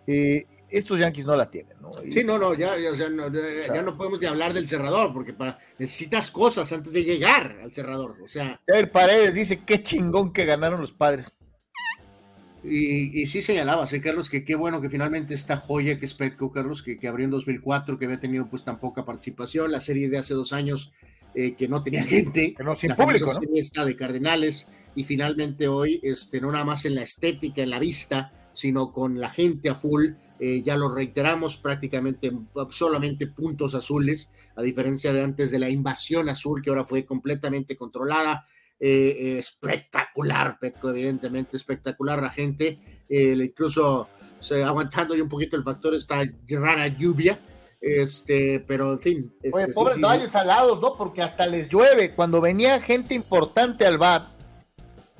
[0.05, 1.77] eh, estos Yankees no la tienen.
[1.81, 1.91] ¿no?
[2.11, 5.57] sí, no, no, ya, ya, no, ya, no podemos ni hablar del cerrador, porque para,
[5.77, 8.17] necesitas cosas antes de llegar al cerrador.
[8.23, 11.31] O sea, el Paredes dice qué chingón que ganaron los padres.
[12.63, 16.13] Y, y sí señalaba, sé Carlos, que qué bueno que finalmente esta joya que es
[16.13, 19.79] Petco, Carlos, que, que abrió en 2004, que había tenido pues tan poca participación, la
[19.79, 20.91] serie de hace dos años
[21.33, 23.49] que no tenía gente, que no, sin público, ¿no?
[23.55, 27.79] esta de Cardenales, y finalmente hoy, este, no nada más en la estética, en la
[27.79, 32.31] vista, sino con la gente a full, eh, ya lo reiteramos, prácticamente
[32.69, 37.75] solamente puntos azules, a diferencia de antes de la invasión azul, que ahora fue completamente
[37.75, 38.47] controlada.
[38.79, 42.77] Eh, espectacular, Petco, evidentemente espectacular la gente,
[43.09, 44.07] incluso
[44.63, 47.39] aguantando y un poquito el factor esta rara lluvia,
[47.81, 49.33] este, pero en fin.
[49.41, 50.95] Este, pobres valles alados, ¿no?
[50.95, 52.13] Porque hasta les llueve.
[52.13, 54.29] Cuando venía gente importante al bar,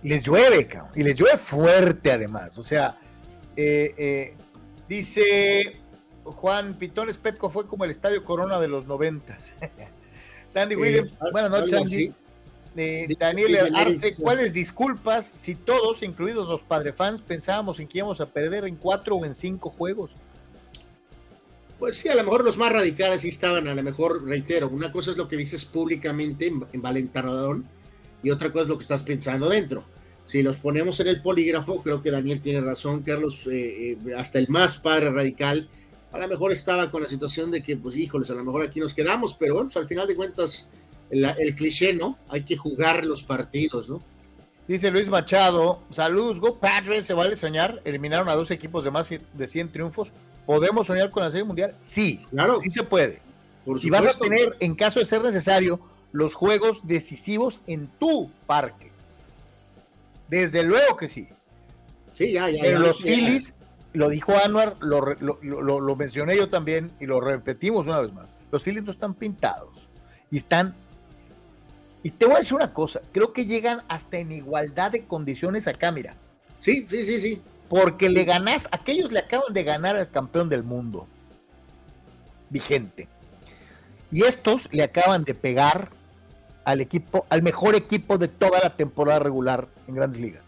[0.03, 2.57] les llueve, cabrón, y les llueve fuerte además.
[2.57, 2.99] O sea,
[3.55, 4.35] eh,
[4.87, 5.77] Dice
[6.23, 9.51] Juan Pitones Petco fue como el Estadio Corona de los noventas.
[10.49, 12.13] Sandy eh, Williams, buenas noches, Sandy.
[13.19, 18.27] Daniel Arce, ¿cuáles disculpas si todos, incluidos los padre fans, pensábamos en que íbamos a
[18.27, 20.11] perder en cuatro o en cinco juegos?
[21.79, 24.91] Pues sí, a lo mejor los más radicales sí estaban, a lo mejor, reitero, una
[24.91, 27.63] cosa es lo que dices públicamente en, en
[28.21, 29.83] y otra cosa es lo que estás pensando dentro
[30.27, 34.39] si los ponemos en el polígrafo, creo que Daniel tiene razón, Carlos, eh, eh, hasta
[34.39, 35.69] el más padre radical,
[36.11, 38.79] a lo mejor estaba con la situación de que, pues híjoles, a lo mejor aquí
[38.81, 40.69] nos quedamos, pero bueno, pues, al final de cuentas,
[41.09, 42.17] el, cliché, ¿no?
[42.27, 44.03] Hay que jugar los partidos, ¿no?
[44.67, 49.09] Dice Luis Machado, saludos, Go Padres, se vale soñar, eliminaron a dos equipos de más
[49.09, 50.11] de 100 triunfos,
[50.45, 51.73] ¿podemos soñar con la Serie Mundial?
[51.79, 52.59] Sí, claro.
[52.61, 53.21] Sí se puede.
[53.65, 55.79] y vas a tener, en caso de ser necesario,
[56.11, 58.86] los juegos decisivos en tu parque.
[60.29, 61.27] Desde luego que sí.
[62.15, 62.61] Sí, ya, ya.
[62.61, 63.53] Pero los Phillies,
[63.93, 68.27] lo dijo Anwar, lo, lo, mencioné yo también y lo repetimos una vez más.
[68.51, 69.89] Los Phillies no están pintados
[70.31, 70.75] y están.
[72.03, 75.67] Y te voy a decir una cosa, creo que llegan hasta en igualdad de condiciones
[75.67, 76.15] acá, mira.
[76.59, 77.41] Sí, sí, sí, sí.
[77.69, 81.07] Porque le ganás, aquellos le acaban de ganar al campeón del mundo
[82.49, 83.07] vigente.
[84.11, 85.89] Y estos le acaban de pegar
[86.67, 90.43] al equipo, al mejor equipo de toda la temporada regular en grandes ligas.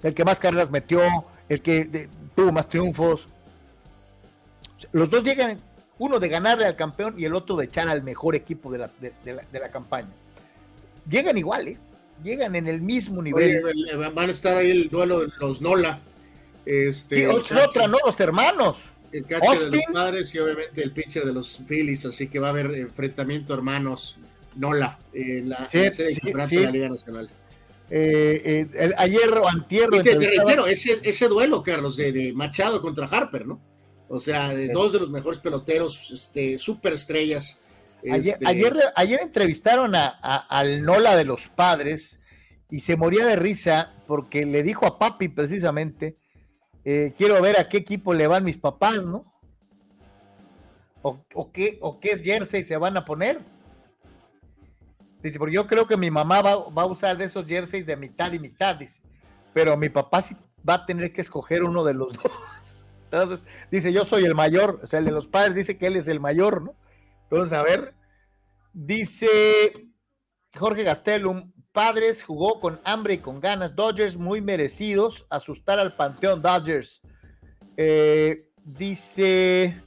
[0.00, 1.02] El que más carreras metió,
[1.48, 3.26] el que tuvo más triunfos.
[4.92, 5.60] Los dos llegan,
[5.98, 8.90] uno de ganarle al campeón y el otro de echar al mejor equipo de la,
[9.00, 10.12] de, la, campaña.
[11.10, 11.78] Llegan igual, ¿eh?
[12.22, 13.60] Llegan en el mismo nivel.
[14.14, 15.98] van a estar ahí el duelo de los Nola.
[16.64, 17.98] Este, otra, ¿no?
[18.06, 18.84] Los hermanos.
[19.12, 22.48] El catcher de los padres y obviamente el pitcher de los Phillies, así que va
[22.48, 24.18] a haber enfrentamiento hermanos
[24.56, 27.30] Nola en la, serie de la Liga Nacional.
[27.94, 29.88] Eh, eh, ayer o antier.
[29.92, 33.60] Y te, reitero, ese, ese, duelo, Carlos, de, Machado contra Harper, ¿no?
[34.08, 37.60] O sea, de dos de los mejores peloteros, este, superestrellas.
[38.10, 42.18] Ayer, este, ayer, ayer, entrevistaron a, al Nola de los padres
[42.70, 46.16] y se moría de risa porque le dijo a Papi precisamente
[46.84, 49.24] eh, quiero ver a qué equipo le van mis papás, ¿no?
[51.02, 53.40] O, qué, o qué jersey se van a poner.
[55.20, 58.32] Dice, porque yo creo que mi mamá va, a usar de esos jerseys de mitad
[58.32, 59.02] y mitad, dice.
[59.52, 60.36] Pero mi papá sí
[60.68, 62.84] va a tener que escoger uno de los dos.
[63.04, 64.80] Entonces, dice, yo soy el mayor.
[64.82, 66.74] O sea, el de los padres dice que él es el mayor, ¿no?
[67.24, 67.94] Entonces, a ver,
[68.72, 69.28] dice
[70.56, 73.74] Jorge Gastelum, Padres jugó con hambre y con ganas.
[73.74, 75.26] Dodgers muy merecidos.
[75.30, 77.00] Asustar al panteón Dodgers.
[77.76, 79.82] Eh, dice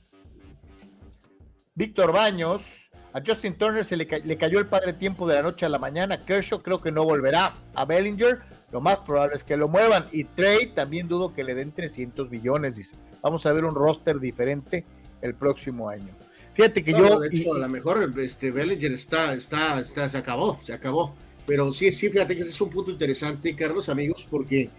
[1.76, 2.90] Víctor Baños.
[3.14, 6.26] A Justin Turner se le, cayó el padre tiempo de la noche a la mañana.
[6.26, 7.56] Kershaw creo que no volverá.
[7.74, 10.08] A Bellinger lo más probable es que lo muevan.
[10.12, 12.76] Y Trey también dudo que le den 300 millones.
[12.76, 12.96] Dice.
[13.22, 14.86] Vamos a ver un roster diferente
[15.22, 16.14] el próximo año.
[16.56, 17.20] Fíjate que yo.
[17.20, 21.16] De hecho, a lo mejor este Bellinger está, está, está, se acabó, se acabó.
[21.46, 24.70] Pero sí, sí, fíjate que ese es un punto interesante, Carlos, amigos, porque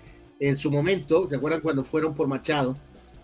[0.40, 2.76] en su momento, ¿te acuerdan cuando fueron por Machado?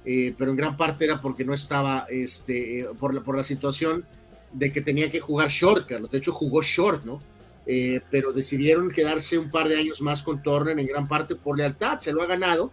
[0.05, 3.44] Eh, pero en gran parte era porque no estaba, este, eh, por, la, por la
[3.44, 4.05] situación
[4.52, 6.11] de que tenía que jugar short, Carlos.
[6.11, 7.22] De hecho, jugó short, ¿no?
[7.66, 11.57] Eh, pero decidieron quedarse un par de años más con Turner en gran parte por
[11.57, 12.72] lealtad, se lo ha ganado,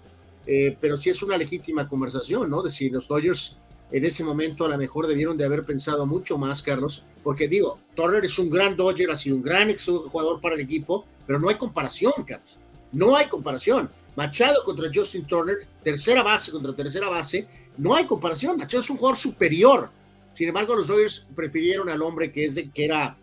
[0.81, 2.63] pero sí es una legítima conversación, ¿no?
[2.63, 3.59] De si los Dodgers
[3.91, 7.79] en ese momento a lo mejor debieron de haber pensado mucho más, Carlos, porque digo,
[7.95, 11.49] Turner es un gran Dodger, ha sido un gran jugador para el equipo, pero no
[11.49, 12.57] hay comparación, Carlos.
[12.91, 13.89] No hay comparación.
[14.15, 17.47] Machado contra Justin Turner, tercera base contra tercera base,
[17.77, 18.57] no hay comparación.
[18.57, 19.89] Machado es un jugador superior.
[20.33, 23.17] Sin embargo, los Dodgers prefirieron al hombre que es de que era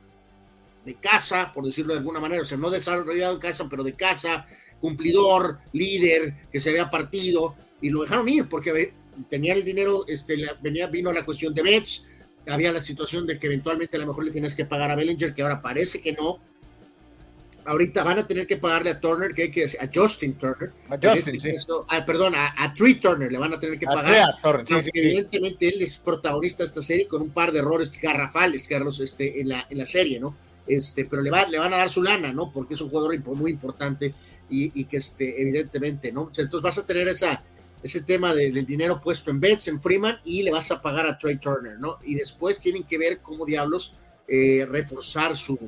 [0.84, 3.94] de casa, por decirlo de alguna manera, o sea, no desarrollado en casa, pero de
[3.94, 4.46] casa,
[4.80, 8.94] cumplidor, líder, que se había partido, y lo dejaron ir porque
[9.28, 12.06] tenía el dinero, este, venía, vino la cuestión de Mets,
[12.48, 15.34] había la situación de que eventualmente a lo mejor le tienes que pagar a Bellinger,
[15.34, 16.38] que ahora parece que no.
[17.64, 20.70] Ahorita van a tener que pagarle a Turner, que hay que a Justin Turner.
[20.88, 21.72] A Justin, este sí.
[21.88, 24.36] Ah, perdón, a, Tree Turner le van a tener que pagar.
[24.94, 29.40] evidentemente él es protagonista de esta serie con un par de errores garrafales, Carlos, este,
[29.40, 30.36] en la, en la serie, ¿no?
[30.68, 32.52] Este, pero le, va, le van a dar su lana, ¿no?
[32.52, 34.14] Porque es un jugador muy importante
[34.48, 36.30] y, y que este, evidentemente, ¿no?
[36.36, 37.42] Entonces vas a tener esa,
[37.82, 41.16] ese tema del dinero puesto en Betts, en Freeman, y le vas a pagar a
[41.16, 41.98] Trey Turner, ¿no?
[42.04, 43.94] Y después tienen que ver cómo diablos
[44.28, 45.58] eh, reforzar su,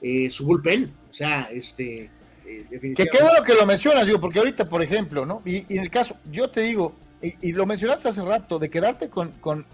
[0.00, 0.92] eh, su bullpen.
[1.10, 2.10] O sea, este.
[2.44, 3.04] definitivamente.
[3.04, 5.42] Que qué bueno que lo mencionas, yo, porque ahorita, por ejemplo, ¿no?
[5.44, 9.30] Y, en el caso, yo te digo, y, lo mencionaste hace rato, de quedarte con,
[9.40, 9.64] con,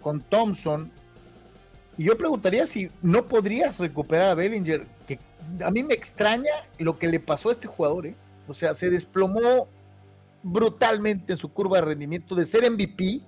[0.00, 0.90] con Thompson,
[1.96, 5.18] y yo preguntaría si no podrías recuperar a Bellinger, que
[5.62, 8.14] a mí me extraña lo que le pasó a este jugador, ¿eh?
[8.48, 9.68] O sea, se desplomó
[10.44, 13.22] brutalmente en su curva de rendimiento de ser MVP.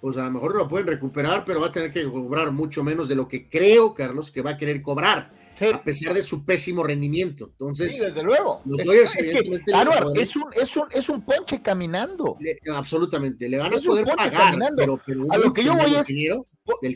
[0.00, 3.08] Pues a lo mejor lo pueden recuperar, pero va a tener que cobrar mucho menos
[3.08, 5.36] de lo que creo, Carlos, que va a querer cobrar.
[5.72, 7.46] A pesar de su pésimo rendimiento.
[7.46, 8.60] Entonces, sí, desde luego.
[8.66, 12.36] Los es, es, un, es, un, es un ponche caminando.
[12.74, 13.48] absolutamente.
[13.48, 14.54] Le van a poder pagar.
[14.76, 16.06] Pero, a lo que yo voy es.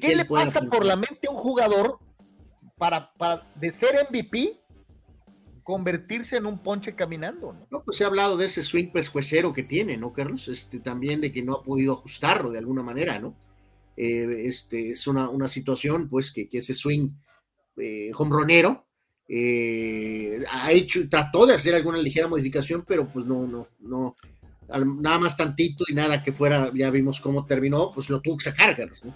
[0.01, 1.99] ¿Qué le pasa por la mente a un jugador
[2.77, 4.60] para, para de ser MVP
[5.71, 7.53] convertirse en un ponche caminando.
[7.53, 7.67] ¿no?
[7.71, 10.49] no, pues se ha hablado de ese swing pescuecero que tiene, ¿no, Carlos?
[10.49, 13.37] Este, también de que no ha podido ajustarlo de alguna manera, ¿no?
[13.97, 17.11] Eh, este, es una, una, situación, pues, que, que ese swing
[17.77, 18.85] eh, hombronero
[19.29, 24.17] eh, ha hecho, trató de hacer alguna ligera modificación, pero pues no, no, no,
[24.67, 28.45] nada más tantito y nada que fuera, ya vimos cómo terminó, pues lo tuvo que
[28.47, 29.05] sacar, Carlos.
[29.05, 29.15] ¿no?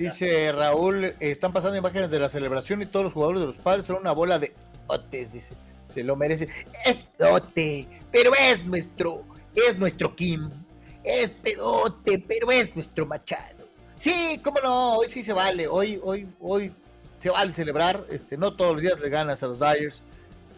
[0.00, 3.84] Dice Raúl, están pasando imágenes de la celebración y todos los jugadores de los padres
[3.84, 4.52] son una bola de
[4.88, 5.54] otes, dice
[5.86, 6.48] se lo merece.
[6.84, 10.50] Es dote, pero es nuestro, es nuestro Kim.
[11.04, 13.66] Es pedote, pero es nuestro Machado.
[13.96, 16.72] Sí, cómo no, hoy sí se vale, hoy, hoy, hoy
[17.18, 20.02] se vale celebrar, este, no todos los días le ganas a los Dyers,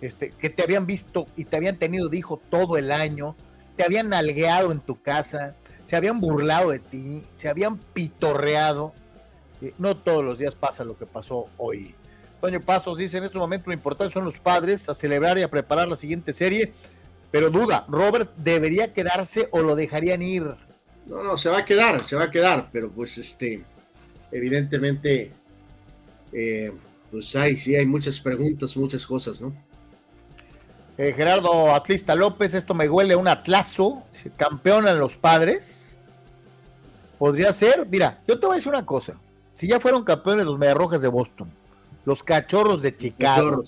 [0.00, 3.36] este, que te habían visto y te habían tenido dijo todo el año,
[3.76, 8.94] te habían nalgueado en tu casa, se habían burlado de ti, se habían pitorreado.
[9.60, 11.94] Eh, no todos los días pasa lo que pasó hoy.
[12.44, 15.50] Toño Pasos dice, en este momento lo importante son los padres a celebrar y a
[15.50, 16.74] preparar la siguiente serie,
[17.30, 20.42] pero duda, ¿Robert debería quedarse o lo dejarían ir?
[21.06, 23.64] No, no, se va a quedar, se va a quedar, pero pues este,
[24.30, 25.32] evidentemente,
[26.34, 26.70] eh,
[27.10, 29.50] pues hay, sí hay muchas preguntas, muchas cosas, ¿no?
[30.98, 34.02] Eh, Gerardo Atlista López, esto me huele a un atlazo,
[34.36, 35.96] campeón en los padres.
[37.18, 39.18] Podría ser, mira, yo te voy a decir una cosa,
[39.54, 41.50] si ya fueron campeones los Mediarrojas de Boston,
[42.04, 43.62] los cachorros de Chicago,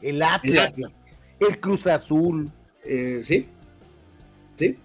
[0.00, 0.72] El, Atlas,
[1.38, 2.50] el Cruz Azul.
[2.84, 3.48] Eh, sí,
[4.56, 4.78] sí,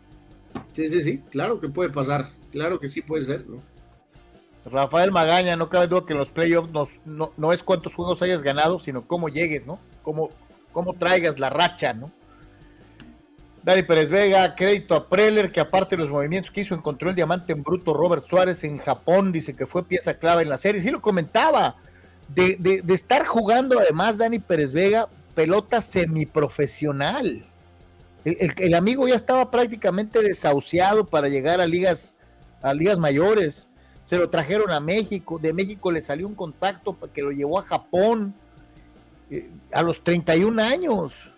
[0.74, 3.62] sí, sí, sí, claro que puede pasar, claro que sí puede ser, ¿no?
[4.71, 6.71] Rafael Magaña, no cabe duda que en los playoffs
[7.06, 9.80] no, no, es cuántos juegos hayas ganado, sino cómo llegues, ¿no?
[10.02, 10.32] Cómo,
[10.71, 12.12] cómo traigas la racha, ¿no?
[13.65, 17.15] Dani Pérez Vega, crédito a Preller, que aparte de los movimientos que hizo, encontró el
[17.15, 20.84] diamante en bruto Robert Suárez en Japón, dice que fue pieza clave en la serie.
[20.84, 21.75] Sí lo comentaba,
[22.28, 27.43] de, estar jugando además Dani Pérez Vega, pelota semiprofesional.
[28.23, 32.13] El, el, amigo ya estaba prácticamente desahuciado para llegar a ligas,
[32.62, 33.65] a ligas mayores.
[34.06, 37.63] Se lo trajeron a México, de México le salió un contacto que lo llevó a
[37.63, 38.36] Japón
[39.32, 41.32] eh, a los 31 años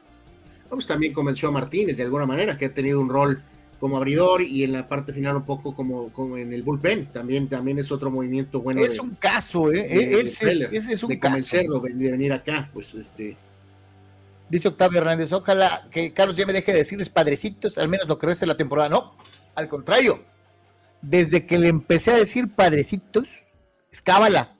[0.76, 3.41] pues también convenció a Martínez de alguna manera, que ha tenido un rol
[3.80, 7.07] como abridor y en la parte final un poco como, como en el bullpen.
[7.07, 8.82] También, también es otro movimiento bueno.
[8.82, 10.20] Es un caso, ¿eh?
[10.20, 13.38] es, es, un de convencerlo de venir acá, pues este.
[14.49, 18.18] Dice Octavio Hernández, ojalá que Carlos ya me deje de decirles padrecitos, al menos lo
[18.18, 18.89] que resta de la temporada.
[18.89, 19.15] No,
[19.55, 20.24] al contrario.
[21.01, 23.28] Desde que le empecé a decir padrecitos,
[23.91, 24.55] escábala.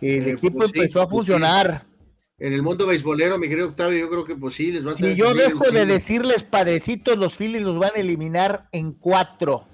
[0.00, 1.84] El eh, equipo pues empezó a pues funcionar
[2.40, 4.94] en el mundo beisbolero, mi querido Octavio, yo creo que pues sí, les va a
[4.94, 9.66] Si yo dejo de decirles padecitos, los Phillies los van a eliminar en cuatro.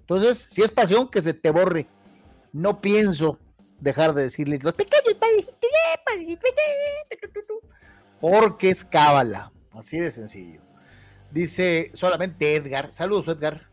[0.00, 1.88] Entonces, si es pasión, que se te borre.
[2.52, 3.38] No pienso
[3.80, 5.70] dejar de decirles los pequeños padecitos,
[8.20, 9.50] porque es cábala.
[9.72, 10.60] Así de sencillo.
[11.30, 12.92] Dice solamente Edgar.
[12.92, 13.70] Saludos, Edgar.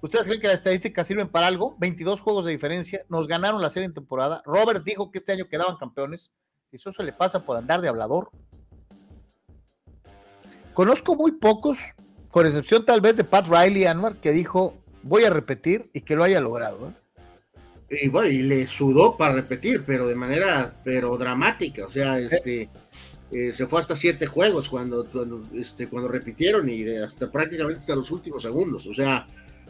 [0.00, 1.76] ¿Ustedes creen que las estadísticas sirven para algo?
[1.78, 3.04] 22 juegos de diferencia.
[3.08, 4.42] Nos ganaron la serie en temporada.
[4.44, 6.30] Roberts dijo que este año quedaban campeones.
[6.72, 8.30] Eso se le pasa por andar de hablador.
[10.74, 11.78] Conozco muy pocos,
[12.30, 16.16] con excepción tal vez de Pat Riley Anwar, que dijo, voy a repetir y que
[16.16, 16.88] lo haya logrado.
[16.88, 18.02] ¿eh?
[18.02, 21.86] Y bueno, y le sudó para repetir, pero de manera, pero dramática.
[21.86, 22.68] O sea, este,
[23.30, 25.06] eh, se fue hasta siete juegos cuando,
[25.54, 28.86] este, cuando repitieron y hasta prácticamente hasta los últimos segundos.
[28.86, 29.26] O sea,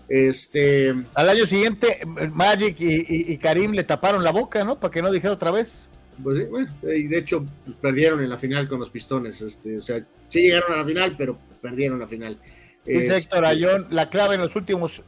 [0.09, 0.95] este.
[1.15, 2.01] Al año siguiente,
[2.33, 4.81] Magic y Karim le taparon la boca, ¿no?
[4.81, 5.89] Para que no dijera otra vez.
[6.23, 7.45] Pues sí, bueno, y de hecho
[7.81, 9.41] perdieron en la final con los pistones.
[9.41, 12.39] Este, o sea, sí llegaron a la final, pero perdieron la final.
[12.85, 15.03] Dice Héctor este, Ayón, la clave en los últimos,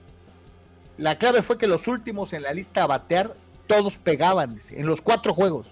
[0.96, 3.34] la clave fue que los últimos en la lista a batear,
[3.66, 5.68] todos pegaban, en los cuatro juegos.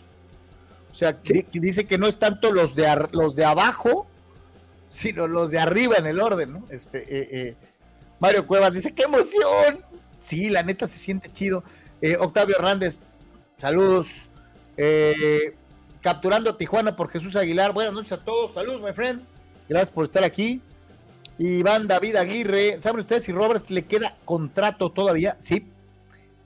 [0.93, 1.18] O sea,
[1.53, 4.07] dice que no es tanto los de, los de abajo
[4.89, 6.64] sino los de arriba en el orden, ¿no?
[6.70, 7.57] Este, eh, eh,
[8.18, 9.84] Mario Cuevas dice, ¡qué emoción!
[10.18, 11.62] Sí, la neta se siente chido.
[12.01, 12.99] Eh, Octavio Hernández,
[13.59, 14.26] saludos.
[16.01, 17.72] Capturando a Tijuana por Jesús Aguilar.
[17.72, 18.55] Buenas noches a todos.
[18.55, 19.22] Saludos, my friend.
[19.68, 20.61] Gracias por estar aquí.
[21.39, 25.37] Iván David Aguirre, ¿saben ustedes si Roberts le queda contrato todavía?
[25.39, 25.66] Sí,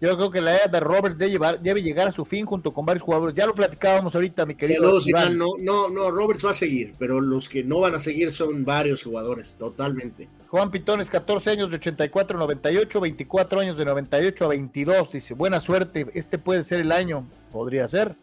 [0.01, 2.73] yo creo que la edad de Roberts debe, llevar, debe llegar a su fin junto
[2.73, 3.35] con varios jugadores.
[3.35, 4.99] Ya lo platicábamos ahorita, mi querido.
[5.31, 8.65] No, no, no, Roberts va a seguir, pero los que no van a seguir son
[8.65, 10.29] varios jugadores, totalmente.
[10.51, 15.13] Juan Pitones, 14 años de 84 a 98, 24 años de 98 a 22.
[15.13, 17.25] Dice, buena suerte, este puede ser el año.
[17.53, 18.17] Podría ser.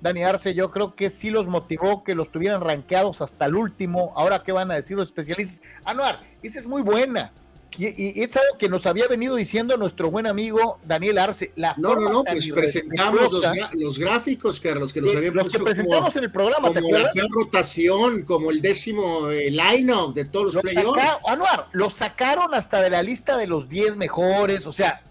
[0.00, 4.12] Dani Arce, yo creo que sí los motivó que los tuvieran rankeados hasta el último.
[4.16, 5.62] Ahora, ¿qué van a decir los especialistas?
[5.84, 7.30] Anuar, esa es muy buena.
[7.78, 11.52] Y, es algo que nos había venido diciendo nuestro buen amigo Daniel Arce.
[11.56, 13.32] La no, no, no, pues presentamos
[13.74, 17.14] los, gráficos, Carlos, que los habíamos Los que presentamos en el programa, como ¿te acuerdas?
[17.14, 21.00] la rotación, como el décimo line-up de todos los playoffs.
[21.26, 25.02] Anuar, lo sacaron hasta de la lista de los 10 mejores, o sea.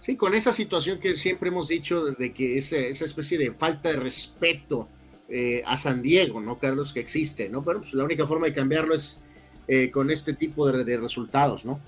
[0.00, 3.88] Sí, con esa situación que siempre hemos dicho de que esa, esa especie de falta
[3.88, 4.88] de respeto
[5.28, 6.92] eh, a San Diego, ¿no, Carlos?
[6.92, 7.64] Que existe, ¿no?
[7.64, 9.23] Pero pues, la única forma de cambiarlo es
[9.66, 11.80] eh, con este tipo de, resultados, ¿no?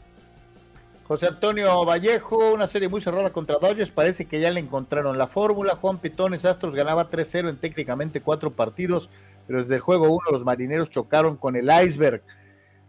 [1.06, 5.28] José Antonio Vallejo, una serie muy cerrada contra Dodgers, parece que ya le encontraron la
[5.28, 5.76] fórmula.
[5.76, 9.10] Juan Pitones Astros ganaba 3-0 en técnicamente cuatro partidos,
[9.46, 12.22] pero desde el juego uno los marineros chocaron con el iceberg.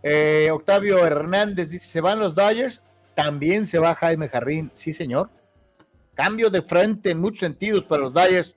[0.03, 2.81] Eh, Octavio Hernández dice: ¿se van los Dodgers?
[3.13, 5.29] También se va Jaime Jarrín, sí, señor.
[6.15, 8.55] Cambio de frente en muchos sentidos para los Dodgers,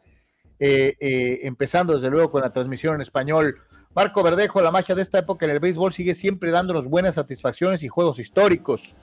[0.60, 3.58] eh, empezando desde luego con la transmisión en español.
[3.92, 7.82] Marco Verdejo, la magia de esta época en el béisbol sigue siempre dándonos buenas satisfacciones
[7.82, 8.94] y juegos históricos.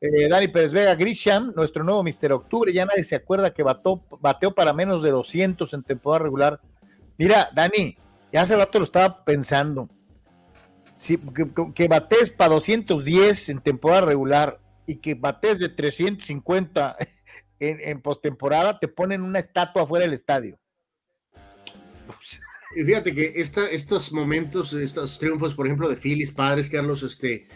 [0.00, 4.54] Eh, Dani Pérez Vega, Grisham, nuestro nuevo Mister Octubre, ya nadie se acuerda que bateó
[4.54, 6.60] para menos de 200 en temporada regular.
[7.18, 7.96] Mira, Dani,
[8.32, 9.90] ya hace rato lo estaba pensando.
[10.96, 11.18] Si,
[11.74, 16.96] que, bates para 210 en temporada regular y que bates de 350
[17.60, 20.58] en, en postemporada, te ponen una estatua fuera del estadio.
[22.74, 27.46] Y fíjate que esta, estos momentos, estos triunfos, por ejemplo, de Phillies, padres, Carlos, este,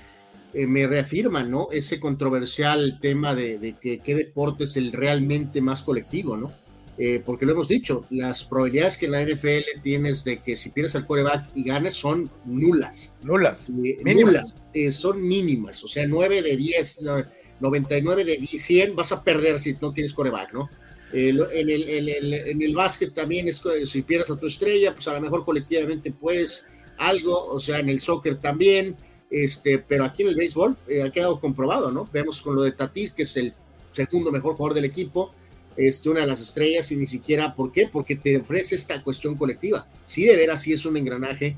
[0.53, 1.69] eh, me reafirman, ¿no?
[1.71, 6.53] Ese controversial tema de, que qué deporte es el realmente más colectivo, ¿no?
[6.99, 10.71] Eh, porque lo hemos dicho, las probabilidades que en la NFL tienes de que si
[10.71, 13.13] pierdes al coreback y ganes son nulas.
[13.23, 13.69] Nulas.
[13.85, 14.55] Eh, nulas.
[14.93, 15.85] son mínimas.
[15.85, 17.01] O sea, 9 de 10,
[17.61, 20.71] 99 de 100 vas a perder si no tienes coreback, ¿no?
[21.13, 25.07] En, el, en, el, en, el, básquet también es si pierdes a tu estrella, pues
[25.09, 26.67] a lo mejor colectivamente puedes
[26.99, 28.97] algo, o sea, en el soccer también,
[29.31, 32.09] este, pero aquí en el béisbol eh, ha quedado comprobado, ¿no?
[32.13, 33.53] Vemos con lo de Tatis, que es el
[33.93, 35.33] segundo mejor jugador del equipo,
[35.77, 37.89] este, una de las estrellas y ni siquiera, ¿por qué?
[37.91, 39.87] Porque te ofrece esta cuestión colectiva.
[40.05, 41.57] Sí, de veras, sí es un engranaje.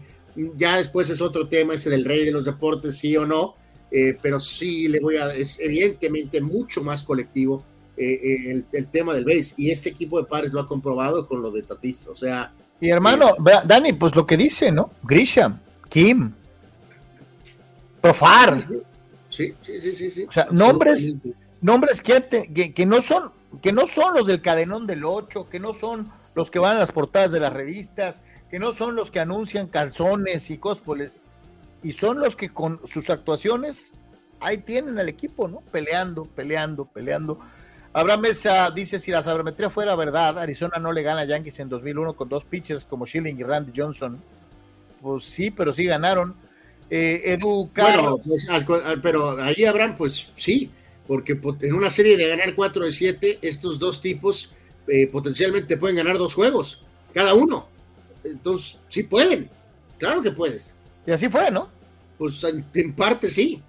[0.57, 3.55] Ya después es otro tema, ese del rey de los deportes, sí o no,
[3.91, 7.65] eh, pero sí le voy a, es evidentemente mucho más colectivo
[7.99, 9.55] eh, eh, el, tema del base.
[9.57, 12.07] Y este equipo de padres lo ha comprobado con lo de Tatis.
[12.07, 12.53] O sea.
[12.81, 14.93] Y hermano, Dani, pues lo que dice, ¿no?
[15.03, 16.33] Grisham, Kim,
[18.01, 18.63] Profar.
[19.29, 20.25] Sí, sí, sí, sí.
[20.29, 21.13] O sea, nombres,
[21.61, 25.75] nombres que, que, no son, que no son los del cadenón del 8, que no
[25.75, 29.21] son los que van a las portadas de las revistas, que no son los que
[29.21, 30.85] anuncian calzones y cosas
[31.83, 33.93] y son los que con sus actuaciones
[34.41, 35.61] ahí tienen al equipo, ¿no?
[35.73, 37.39] Peleando, peleando, peleando.
[37.93, 41.69] Abraham Mesa dice, si la sabermetría fuera verdad, Arizona no le gana a Yankees en
[41.69, 44.21] 2001 con dos pitchers como Schilling y Randy Johnson.
[45.01, 46.35] Pues sí, pero sí ganaron.
[46.91, 48.21] Eh, Edu Carlos.
[48.27, 48.47] Pues,
[49.03, 50.71] pero ahí Abraham, pues sí,
[51.07, 54.53] porque en una serie de ganar 4 de 7, estos dos tipos
[54.87, 57.69] eh, potencialmente pueden ganar dos juegos, cada uno.
[58.23, 59.49] Entonces, sí pueden,
[59.99, 60.75] claro que puedes.
[61.07, 61.71] Y así fue, ¿no?
[62.19, 63.63] Pues en parte sí.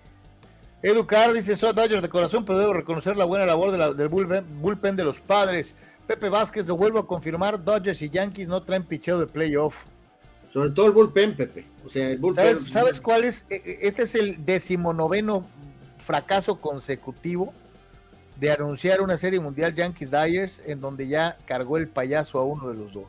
[0.82, 5.03] Educar, dice, soy Dodgers de corazón, pero debo reconocer la buena labor del bullpen, de
[5.03, 5.75] los padres.
[6.07, 9.75] Pepe Vázquez lo vuelvo a confirmar, Dodgers y Yankees no traen picheo de playoff.
[10.53, 11.65] Sobre todo el bullpen, Pepe.
[11.86, 12.55] O sea, el bullpen.
[12.55, 13.45] ¿Sabes, cuál es?
[13.49, 15.45] E, e, este es el decimonoveno
[15.97, 17.53] fracaso consecutivo
[18.39, 22.69] de anunciar una serie mundial Yankees Dyers en donde ya cargó el payaso a uno
[22.69, 23.07] de los dos.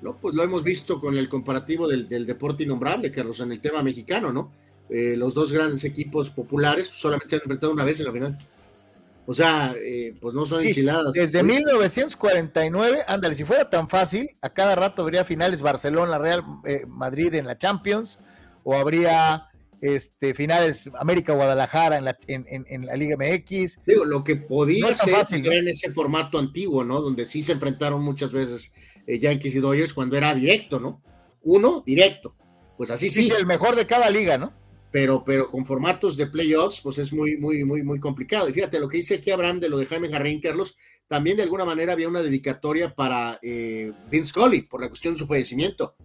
[0.00, 3.60] No, pues lo hemos visto con el comparativo del, del deporte innombrable, Carlos, en el
[3.60, 4.50] tema mexicano, ¿no?
[4.90, 8.38] Eh, los dos grandes equipos populares solamente se han enfrentado una vez en la final.
[9.26, 11.12] O sea, eh, pues no son enchiladas.
[11.14, 16.84] Desde 1949, ándale, si fuera tan fácil, a cada rato habría finales Barcelona, Real eh,
[16.86, 18.18] Madrid en la Champions,
[18.64, 19.46] o habría
[19.80, 23.78] este, finales América Guadalajara en la, en, la Liga MX.
[23.86, 27.00] Digo, lo que podía ser en ese formato antiguo, ¿no?
[27.00, 28.74] Donde sí se enfrentaron muchas veces
[29.06, 31.02] Yankees y Dodgers cuando era directo, ¿no?
[31.42, 32.34] Uno, directo
[32.76, 33.30] pues así sí.
[33.36, 34.52] el mejor de cada liga, ¿no?
[34.94, 38.48] Pero, pero con formatos de playoffs, pues es muy, muy, muy, muy complicado.
[38.48, 40.76] Y fíjate, lo que dice aquí Abraham de lo de Jaime Jarrín, Carlos,
[41.08, 45.18] también de alguna manera había una dedicatoria para eh, Vince Scully por la cuestión de
[45.18, 45.96] su fallecimiento.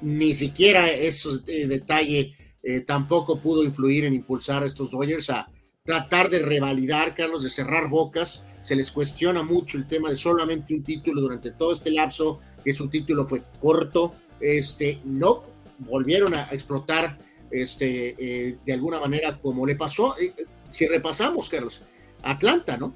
[0.00, 5.48] Ni siquiera ese eh, detalle eh, tampoco pudo influir en impulsar a estos Dodgers a
[5.84, 8.42] tratar de revalidar, Carlos, de cerrar bocas.
[8.64, 12.74] Se les cuestiona mucho el tema de solamente un título durante todo este lapso, que
[12.74, 14.14] su título fue corto.
[14.40, 15.44] Este, no
[15.78, 20.14] volvieron a explotar este, eh, de alguna manera como le pasó.
[20.18, 20.32] Eh,
[20.68, 21.80] si repasamos, Carlos,
[22.22, 22.94] Atlanta, ¿no?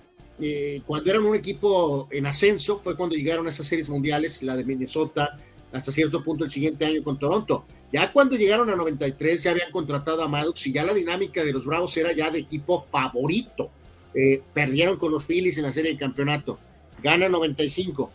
[0.86, 4.64] cuando eran un equipo en ascenso fue cuando llegaron a esas series mundiales, la de
[4.64, 5.38] Minnesota,
[5.70, 7.66] hasta cierto punto el siguiente año con Toronto.
[7.92, 11.52] Ya cuando llegaron a 93 ya habían contratado a Maddox y ya la dinámica de
[11.52, 13.70] los Bravos era ya de equipo favorito.
[14.14, 16.58] Eh, perdieron con los Phillies en la serie de campeonato.
[17.02, 18.10] Ganan 95,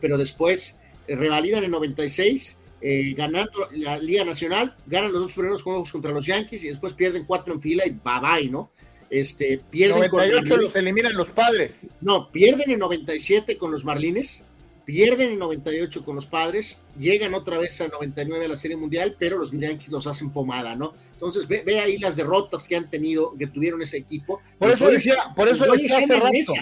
[0.00, 5.62] pero después eh, revalidan en 96, eh, ganando la Liga Nacional, ganan los dos primeros
[5.62, 8.70] juegos contra los Yankees y después pierden cuatro en fila y bye bye, ¿no?
[9.08, 11.86] Este, pierden 98 los eliminan los padres.
[12.00, 14.44] No, pierden en 97 con los Marlines
[14.84, 19.16] pierden en 98 con los padres, llegan otra vez a 99 a la Serie Mundial,
[19.18, 20.94] pero los Yankees los hacen pomada, ¿no?
[21.12, 24.40] Entonces ve, ahí las derrotas que han tenido, que tuvieron ese equipo.
[24.58, 26.52] Por eso decía, por eso decía hace rato,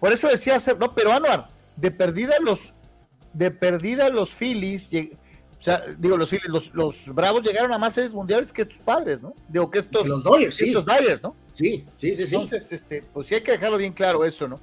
[0.00, 2.72] por eso decía hace, no, pero Anuar, de perdida los,
[3.32, 4.90] de perdida los Phillies,
[5.60, 9.20] o sea, digo, los los, los Bravos llegaron a más series mundiales que estos padres,
[9.20, 9.34] ¿no?
[9.46, 10.68] Digo que estos, los Dodgers, sí.
[10.68, 11.36] estos Dodgers, ¿no?
[11.52, 12.34] Sí, sí, sí, sí.
[12.34, 14.58] Entonces, este, pues sí hay que dejarlo bien claro eso, ¿no?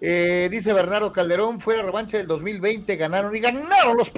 [0.00, 4.10] Eh, dice Bernardo Calderón, fue la revancha del 2020, ganaron y ganaron los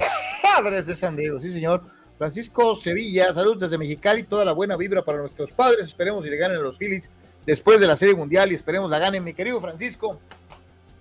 [0.43, 1.83] padres de San Diego, sí señor.
[2.19, 6.37] Francisco Sevilla, saludos desde Mexicali, toda la buena vibra para nuestros padres, esperemos y le
[6.37, 7.11] ganen los Phillies
[7.45, 10.21] después de la Serie Mundial y esperemos la ganen, mi querido Francisco.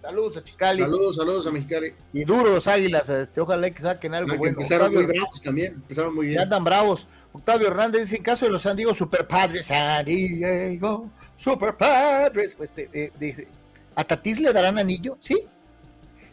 [0.07, 0.81] Saludos a Chicali.
[0.83, 1.93] Saludos, saludos a Mexicali.
[2.13, 4.55] Y duro los águilas, este, ojalá que saquen algo bueno.
[4.55, 6.37] Empezaron muy bravos también, empezaron muy bien.
[6.37, 7.05] Ya andan bravos.
[7.33, 12.55] Octavio Hernández dice, en caso de los San Diego Super Padres, San Diego Super Padres,
[12.55, 12.73] pues
[13.19, 13.49] dice,
[13.95, 15.17] ¿A Tatis le darán anillo?
[15.19, 15.43] Sí.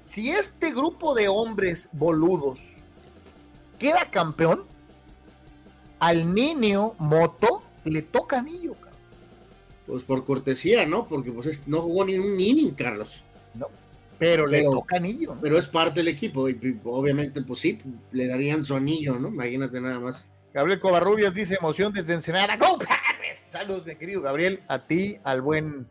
[0.03, 2.61] Si este grupo de hombres boludos
[3.81, 4.67] queda campeón,
[5.99, 9.01] al niño Moto le toca anillo, Carlos.
[9.85, 11.09] Pues por cortesía, ¿no?
[11.09, 13.25] Porque pues no jugó ni un inning, Carlos.
[13.55, 13.69] No.
[14.19, 15.37] Pero, le toca anillo.
[15.41, 16.49] Pero es parte del equipo.
[16.49, 17.79] Y obviamente, pues sí,
[18.13, 19.29] le darían su anillo, ¿no?
[19.29, 20.27] Imagínate nada más.
[20.53, 22.57] Gabriel Covarrubias dice emoción desde Ensenada.
[22.57, 22.79] ¡Go,
[23.33, 25.89] Saludos, mi querido Gabriel, a ti, al buen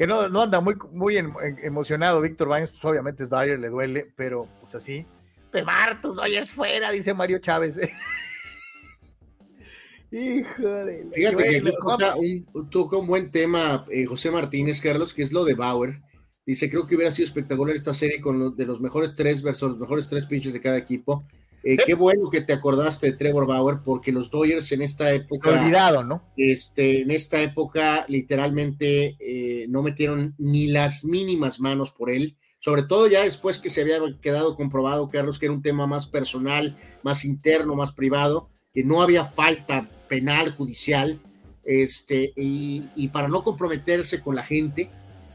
[0.00, 4.48] que no, anda muy, muy emocionado Víctor Baños, pues obviamente es Dyer, le duele, pero
[4.58, 5.04] pues así.
[5.50, 7.78] Pemar, tus Dodgers fuera, dice Mario Chávez.
[10.10, 11.06] Híjole.
[11.12, 11.72] Fíjate que
[12.16, 16.00] un, toca un buen tema eh, José Martínez, Carlos, que es lo de Bauer.
[16.50, 19.78] Dice, creo que hubiera sido espectacular esta serie con de los mejores tres versus los
[19.78, 21.24] mejores tres pinches de cada equipo.
[21.62, 25.50] Eh, qué bueno que te acordaste de Trevor Bauer, porque los Dodgers en esta época.
[25.50, 26.24] Olvidado, ¿no?
[26.36, 32.36] Este, en esta época, literalmente, eh, no metieron ni las mínimas manos por él.
[32.58, 36.08] Sobre todo ya después que se había quedado comprobado, Carlos, que era un tema más
[36.08, 41.20] personal, más interno, más privado, que no había falta penal, judicial,
[41.62, 44.90] este, y, para no comprometerse con la gente,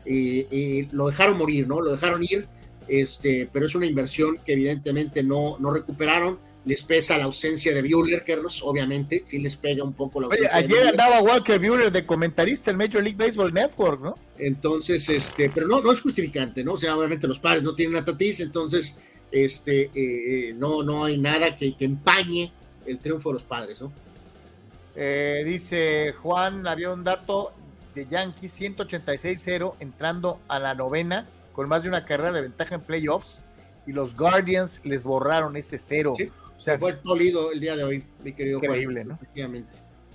[0.05, 1.81] eh, lo dejaron morir, ¿no?
[1.81, 2.47] Lo dejaron ir
[2.87, 6.39] este, pero es una inversión que evidentemente no, no recuperaron.
[6.65, 10.49] Les pesa la ausencia de Buehler, Carlos, obviamente, sí les pega un poco la ausencia.
[10.55, 14.17] ayer andaba Walker Buehler de comentarista en Major League Baseball Network, ¿no?
[14.39, 16.73] Entonces, este, pero no, no es justificante, ¿no?
[16.73, 18.97] O sea, obviamente los padres no tienen a Tatis, entonces,
[19.31, 22.51] este, eh, no, no hay nada que, que, empañe
[22.87, 23.93] el triunfo de los padres, ¿no?
[24.95, 27.53] Eh, dice Juan, había un dato
[27.95, 32.81] de Yankees 186-0 entrando a la novena con más de una carrera de ventaja en
[32.81, 33.39] playoffs
[33.87, 36.13] y los Guardians les borraron ese cero.
[36.13, 39.17] o sea, fue polido el día de hoy, mi querido Increíble, ¿no?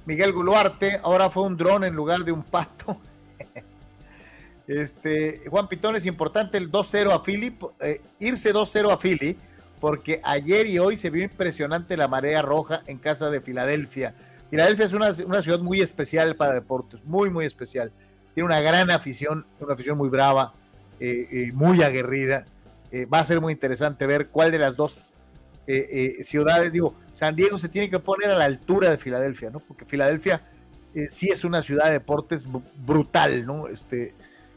[0.04, 3.00] Miguel Guluarte, ahora fue un dron en lugar de un pato.
[4.66, 9.36] este, Juan Pitón es importante el 2-0 a Philly, eh, irse 2-0 a Philly,
[9.80, 14.14] porque ayer y hoy se vio impresionante la marea roja en casa de Filadelfia.
[14.50, 17.92] Filadelfia es una, una ciudad muy especial para deportes, muy, muy especial.
[18.34, 20.54] Tiene una gran afición, una afición muy brava
[21.00, 22.46] eh, eh, muy aguerrida.
[22.92, 25.14] Eh, va a ser muy interesante ver cuál de las dos
[26.24, 29.60] ciudades, digo, San Diego se tiene que poner a la altura de Filadelfia, ¿no?
[29.60, 30.42] Porque Filadelfia
[31.08, 32.48] sí es una ciudad de deportes
[32.84, 33.68] brutal, ¿no?
[33.68, 34.12] Este,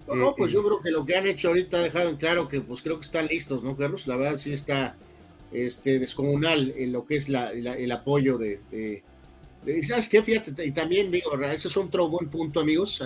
[0.08, 2.62] no, pues yo creo que lo que han hecho ahorita ha dejado en claro que
[2.62, 4.08] pues creo que están listos, ¿no, Carlos?
[4.08, 4.96] La verdad sí está
[5.52, 9.04] este, descomunal en lo que es el apoyo de,
[9.88, 10.22] ¿Sabes qué?
[10.22, 13.02] Fíjate, y también digo, ese es otro buen punto, amigos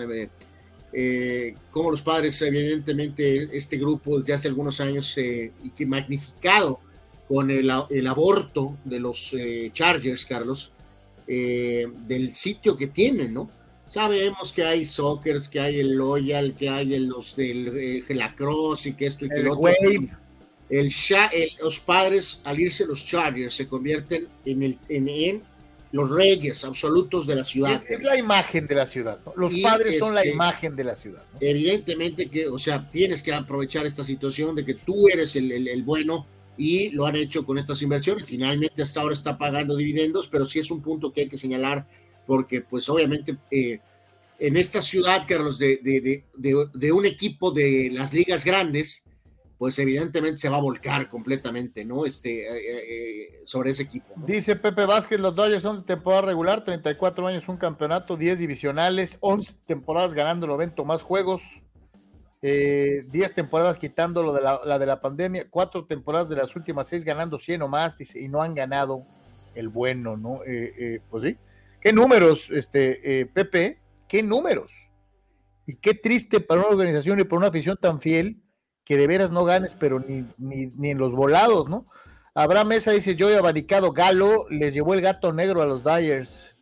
[0.93, 6.79] eh, como los padres, evidentemente, este grupo desde hace algunos años eh, y que magnificado
[7.27, 7.69] con el,
[8.07, 10.71] aborto de los eh, Chargers, Carlos,
[11.27, 13.49] eh, del sitio que tienen, ¿no?
[13.85, 18.03] Sabemos que hay soccer, que hay el Loyal, que hay los del eh,
[18.85, 19.71] y que esto y que el lo otro.
[20.69, 20.91] El,
[21.61, 25.41] los padres, al irse los Chargers, se convierten en, el, en,
[25.91, 27.81] los reyes absolutos de la ciudad.
[27.87, 29.19] Es, la imagen de la ciudad.
[29.35, 31.23] Los padres son la este, imagen de la ciudad.
[31.39, 35.83] Evidentemente que, o sea, tienes que aprovechar esta situación de que tú eres el, el,
[35.83, 36.25] bueno
[36.57, 38.27] y lo han hecho con estas inversiones.
[38.27, 41.87] Finalmente hasta ahora está pagando dividendos, pero sí es un punto que hay que señalar
[42.25, 43.79] porque pues obviamente eh,
[44.39, 49.03] en esta ciudad, Carlos, de, de, de, un equipo de las ligas grandes,
[49.57, 52.05] pues evidentemente se va a volcar completamente, ¿no?
[52.05, 54.13] Este, eh, eh, sobre ese equipo.
[54.15, 59.17] Dice Pepe Vázquez, los Dodgers son de temporada regular, 34 años, un campeonato, 10 divisionales,
[59.21, 61.41] 11 temporadas ganando el evento más juegos,
[62.41, 67.03] 10 temporadas quitando lo de la, de la pandemia, 4 temporadas de las últimas 6
[67.03, 69.03] ganando 100 o más, y no han ganado
[69.55, 70.41] el bueno, ¿no?
[71.09, 71.37] pues sí,
[71.81, 73.79] ¿Qué números, este, eh, Pepe?
[74.07, 74.73] ¿Qué números?
[75.65, 78.41] Y qué triste para una organización y para una afición tan fiel
[78.87, 81.85] que de veras no ganes, pero ni, ni, en los volados, ¿no?
[82.33, 86.55] Abraham Mesa dice, yo he abanicado Galo, les llevó el gato negro a los Dyers.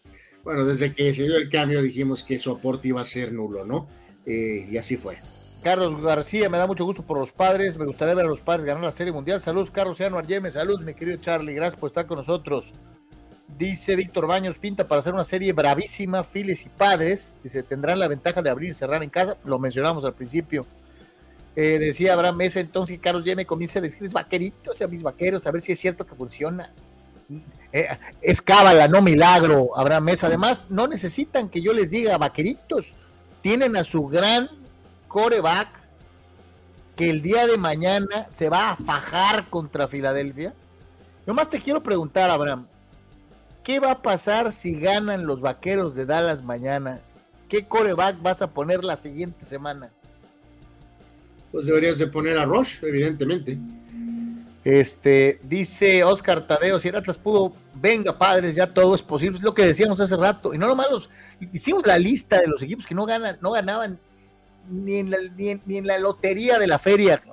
[0.44, 3.64] Bueno, desde que se dio el cambio dijimos que su aporte iba a ser nulo,
[3.64, 3.88] ¿no?
[4.26, 5.18] Eh, y así fue.
[5.62, 8.66] Carlos García, me da mucho gusto por los padres, me gustaría ver a los padres
[8.66, 9.40] ganar la Serie Mundial.
[9.40, 12.74] Saludos, Carlos Seano Argeme, saludos, mi querido Charlie, gracias por estar con nosotros.
[13.56, 17.36] Dice Víctor Baños, pinta para hacer una serie bravísima, Files y Padres.
[17.44, 19.38] Dice, tendrán la ventaja de abrir y cerrar en casa.
[19.46, 20.66] Lo mencionamos al principio.
[21.56, 25.04] Eh, decía Abraham Mesa entonces que Carlos ya me comienza a decir vaqueritos a mis
[25.04, 26.72] vaqueros, a ver si es cierto que funciona.
[27.72, 27.88] Eh,
[28.22, 30.28] es cábala, no milagro, Abraham Mesa.
[30.28, 32.96] Además, no necesitan que yo les diga vaqueritos.
[33.42, 34.50] Tienen a su gran
[35.08, 35.70] coreback
[36.96, 40.54] que el día de mañana se va a fajar contra Filadelfia.
[41.26, 42.68] Nomás te quiero preguntar, Abraham,
[43.66, 47.00] ¿Qué va a pasar si ganan los vaqueros de Dallas mañana?
[47.50, 49.90] ¿Qué coreback vas a poner la siguiente semana?
[51.56, 53.58] Pues deberías de poner a Roche, evidentemente.
[54.66, 59.54] Este, dice Oscar Tadeo, si Atlas pudo, venga padres, ya todo es posible, es lo
[59.54, 61.10] que decíamos hace rato, y no nomás los,
[61.54, 63.98] hicimos la lista de los equipos que no ganan, no ganaban
[64.70, 67.24] ni en la, ni en, la lotería de la feria,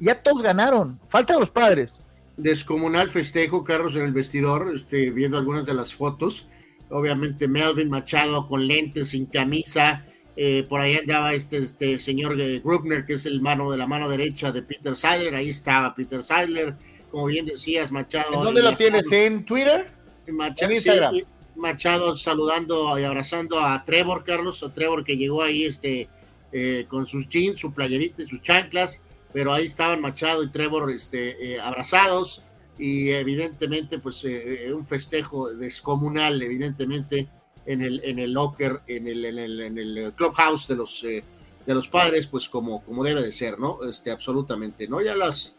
[0.00, 2.00] ya todos ganaron, faltan los padres
[2.36, 6.48] descomunal festejo, Carlos, en el vestidor, este, viendo algunas de las fotos.
[6.88, 10.04] Obviamente Melvin Machado con lentes, sin camisa.
[10.42, 14.08] Eh, por ahí andaba este, este señor Grubner, que es el mano de la mano
[14.08, 15.34] derecha de Peter Seidler.
[15.34, 16.74] Ahí estaba Peter Seidler.
[17.10, 18.34] Como bien decías, Machado.
[18.34, 19.10] ¿En dónde lo tienes?
[19.12, 19.90] ¿En Twitter?
[20.28, 20.72] Machado,
[21.12, 21.26] ¿En
[21.56, 24.62] Machado saludando y abrazando a Trevor, Carlos.
[24.62, 26.08] A Trevor que llegó ahí este,
[26.52, 30.90] eh, con sus jeans, su playerita y sus chanclas pero ahí estaban Machado y Trevor
[30.90, 32.44] este, eh, abrazados
[32.78, 37.28] y evidentemente pues eh, eh, un festejo descomunal evidentemente
[37.66, 41.74] en el, en el locker, en el, en el, en el clubhouse de los, de
[41.74, 43.78] los padres pues como, como debe de ser, ¿no?
[43.88, 45.00] Este, absolutamente, ¿no?
[45.00, 45.54] Ya las,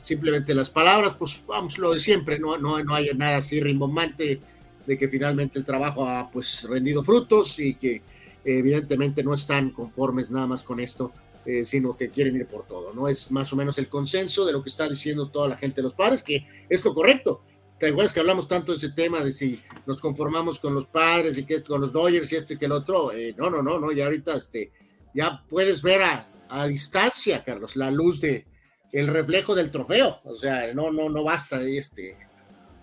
[0.00, 4.40] simplemente las palabras pues vamos lo de siempre, no, no, no hay nada así rimbombante
[4.86, 8.02] de que finalmente el trabajo ha pues rendido frutos y que
[8.44, 11.12] evidentemente no están conformes nada más con esto
[11.46, 13.08] eh, sino que quieren ir por todo, ¿no?
[13.08, 15.84] Es más o menos el consenso de lo que está diciendo toda la gente de
[15.84, 17.40] los padres, que es lo correcto.
[17.80, 21.38] ¿Te acuerdas que hablamos tanto de ese tema de si nos conformamos con los padres
[21.38, 23.10] y que esto, con los Dodgers y esto y que el otro?
[23.10, 24.70] Eh, no, no, no, no, ya ahorita este,
[25.14, 28.46] ya puedes ver a, a distancia, Carlos, la luz de
[28.92, 30.20] el reflejo del trofeo.
[30.24, 32.18] O sea, no, no, no basta este,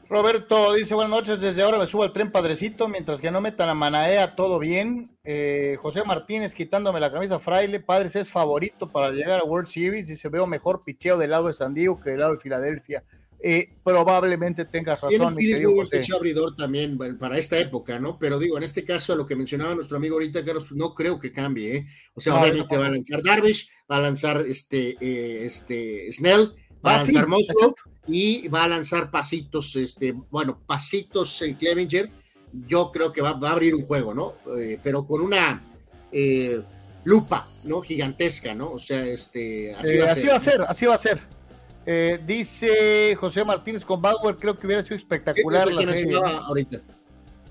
[0.10, 3.68] Roberto dice, buenas noches, desde ahora me subo al tren padrecito, mientras que no metan
[3.68, 5.12] a Manaea, todo bien.
[5.26, 10.08] Eh, José Martínez quitándome la camisa fraile, Padres es favorito para llegar a World Series,
[10.08, 13.04] dice, veo mejor picheo del lado de San Diego que del lado de Filadelfia.
[13.40, 16.02] Eh, probablemente tengas razón, mi querido José.
[16.16, 18.18] abridor también para esta época, ¿no?
[18.18, 21.32] Pero digo, en este caso, lo que mencionaba nuestro amigo ahorita, Carlos, no creo que
[21.32, 21.88] cambie, ¿eh?
[22.16, 26.94] O sea, obviamente va a lanzar Darvish, va a lanzar este, eh, este Snell, va
[26.94, 27.76] a ah, lanzar Moscow
[28.08, 32.10] y va a lanzar pasitos, este, bueno, pasitos en Clevenger.
[32.68, 34.36] Yo creo que va, a abrir un juego, ¿no?
[34.58, 35.64] Eh, pero con una
[36.12, 36.60] eh,
[37.04, 37.82] lupa, ¿no?
[37.82, 38.72] Gigantesca, ¿no?
[38.72, 41.37] O sea, este, así, va, a así va a ser, así va a ser.
[42.26, 46.16] Dice José Martínez con Bauer, creo que hubiera sido espectacular la serie.
[46.16, 46.82] ahorita?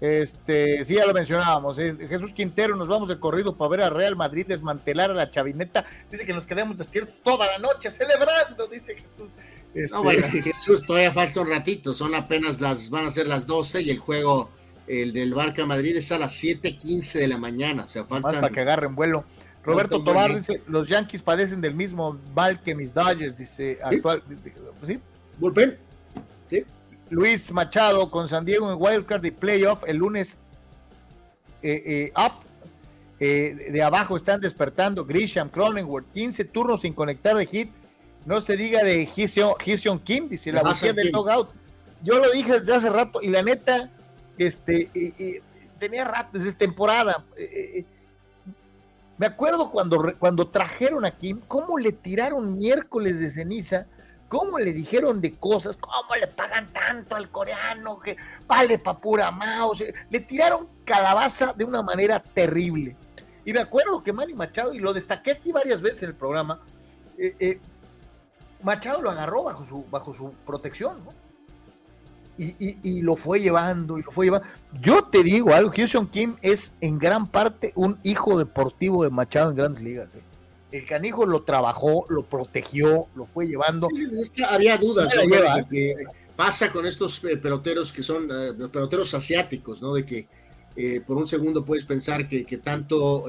[0.01, 1.77] Este, sí, ya lo mencionábamos.
[1.77, 5.85] Jesús Quintero, nos vamos de corrido para ver a Real Madrid desmantelar a la chavineta.
[6.11, 9.33] Dice que nos quedemos despiertos toda la noche celebrando, dice Jesús.
[9.75, 9.95] Este...
[9.95, 11.93] No, bueno, Jesús, todavía falta un ratito.
[11.93, 14.51] Son apenas las, van a ser las 12 y el juego,
[14.87, 17.85] el del Barca Madrid, es a las 7:15 de la mañana.
[17.85, 18.35] O sea, faltan.
[18.35, 19.25] para que agarren vuelo.
[19.67, 24.23] Roberto Tobar dice: Los Yankees padecen del mismo mal que mis Dodgers, dice actual.
[24.87, 25.01] ¿Sí?
[25.39, 25.77] Bullpen.
[27.09, 30.39] Luis Machado con San Diego en Wildcard y Playoff el lunes
[31.63, 32.45] eh, eh, up.
[33.19, 37.71] Eh, de abajo están despertando Grisham, Cronenworth, 15 turnos sin conectar de hit.
[38.27, 41.49] No se diga de Hyun Kim, dice la bujía del logout.
[42.03, 43.89] Yo lo dije desde hace rato y la neta,
[44.37, 44.91] este,
[45.79, 47.25] tenía rato desde temporada.
[49.19, 53.87] Me acuerdo cuando, cuando trajeron a Kim, cómo le tiraron miércoles de ceniza
[54.29, 59.31] cómo le dijeron de cosas, cómo le pagan tanto al coreano, que vale pa' pura
[59.31, 62.97] mouse, le tiraron calabaza de una manera terrible.
[63.45, 66.61] Y me acuerdo que Manny Machado, y lo destaqué aquí varias veces en el programa,
[67.19, 67.61] eh, eh,
[68.63, 71.26] Machado lo agarró bajo su, bajo su protección, ¿no?
[72.39, 74.47] Y, lo fue llevando, y lo fue llevando.
[74.81, 79.51] Yo te digo algo, Houston Kim es en gran parte un hijo deportivo de Machado
[79.51, 80.15] en grandes ligas.
[80.15, 80.23] ¿eh?
[80.73, 83.89] el canijo lo trabajó, lo protegió, lo fue llevando.
[84.21, 85.95] es que había dudas de que
[86.35, 89.95] pasa con estos eh, peloteros que son eh, los peloteros asiáticos, ¿no?
[89.95, 90.29] De que
[91.07, 93.25] por un segundo puedes pensar que, tanto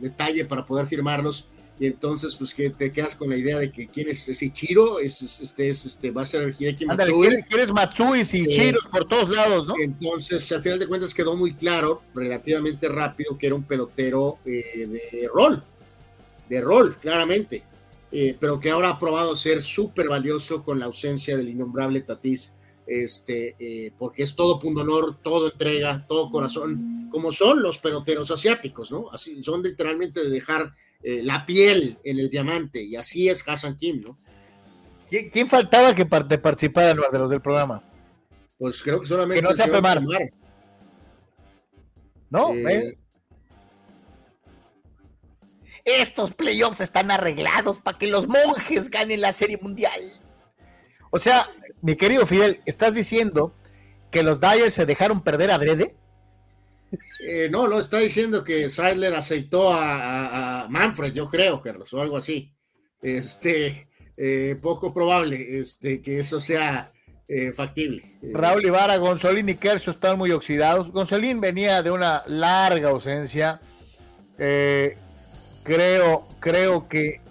[0.00, 1.46] detalle para poder firmarlos
[1.82, 5.00] y entonces pues que te quedas con la idea de que quién es ese Chiro,
[5.00, 7.42] es, este, es, este, va a ser Hideki Matsui.
[7.42, 9.74] quieres Matsui y Chiros por todos lados, ¿no?
[9.82, 15.28] Entonces al final de cuentas quedó muy claro, relativamente rápido, que era un pelotero de
[15.34, 15.60] rol,
[16.48, 17.64] de rol, claramente,
[18.12, 22.52] eh, pero que ahora ha probado ser súper valioso con la ausencia del innombrable Tatís,
[22.86, 28.30] este, eh, porque es todo punto honor, todo entrega, todo corazón, como son los peloteros
[28.30, 29.10] asiáticos, ¿no?
[29.10, 30.72] Así son literalmente de dejar
[31.02, 34.18] eh, la piel en el diamante, y así es Hassan Kim, ¿no?
[35.30, 37.82] ¿Quién, faltaba que participara en lugar de los del programa?
[38.56, 39.42] Pues creo que solamente.
[39.42, 40.02] Que no sea Pemar.
[42.30, 42.52] No,
[45.84, 50.00] estos playoffs están arreglados para que los monjes ganen la Serie Mundial.
[51.10, 51.48] O sea,
[51.80, 53.54] mi querido Fidel, ¿estás diciendo
[54.10, 55.96] que los Dyers se dejaron perder a Drede?
[57.20, 62.16] Eh, no, no, está diciendo que Seidler aceitó a, Manfred, yo creo, Carlos, o algo
[62.16, 62.52] así.
[63.00, 66.92] Este, eh, poco probable este, que eso sea
[67.34, 68.02] eh, factible.
[68.34, 70.90] Raúl Ibarra, Gonzolín y Kershaw están muy oxidados.
[70.90, 73.60] Gonzolín venía de una larga ausencia.
[74.38, 74.96] Eh,
[75.62, 77.22] creo, creo que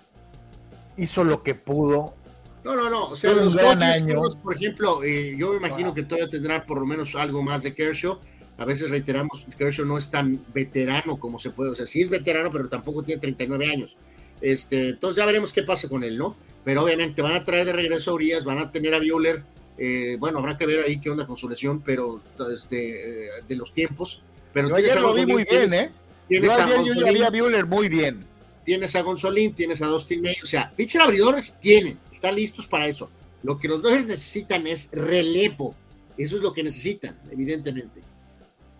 [0.97, 2.15] hizo lo que pudo.
[2.63, 3.09] No, no, no.
[3.09, 6.85] O sea, los Dodgers, por ejemplo, eh, yo me imagino que todavía tendrá por lo
[6.85, 8.19] menos algo más de Kershaw.
[8.61, 11.71] A veces reiteramos, Kershaw no es tan veterano como se puede.
[11.71, 13.97] O sea, sí es veterano, pero tampoco tiene 39 años.
[14.39, 16.35] Este, entonces ya veremos qué pasa con él, ¿no?
[16.63, 19.41] Pero obviamente van a traer de regreso a Urias, van a tener a Bueller.
[19.79, 22.21] Eh, bueno, habrá que ver ahí qué onda con su lesión, pero
[22.53, 24.21] este, eh, de los tiempos.
[24.53, 25.91] Pero yo ayer lo vi muy bien, ¿eh?
[26.27, 28.27] Tienes a Bueller muy bien.
[28.63, 32.85] Tienes a Gonzolín, tienes a Dustin May, o sea, pitcher abridores tienen, están listos para
[32.85, 33.09] eso.
[33.41, 35.73] Lo que los Dodgers necesitan es relevo.
[36.15, 38.10] Eso es lo que necesitan, evidentemente.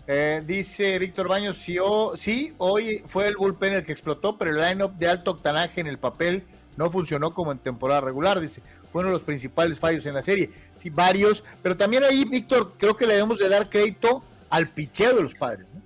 [0.07, 1.77] Eh, dice Víctor Baños, sí,
[2.15, 5.87] sí, hoy fue el bullpen el que explotó, pero el line-up de alto octanaje en
[5.87, 6.43] el papel
[6.75, 8.61] no funcionó como en temporada regular, dice.
[8.91, 10.49] Fue uno de los principales fallos en la serie.
[10.75, 15.15] Sí, varios, pero también ahí, Víctor, creo que le debemos de dar crédito al picheo
[15.15, 15.81] de los padres, ¿no?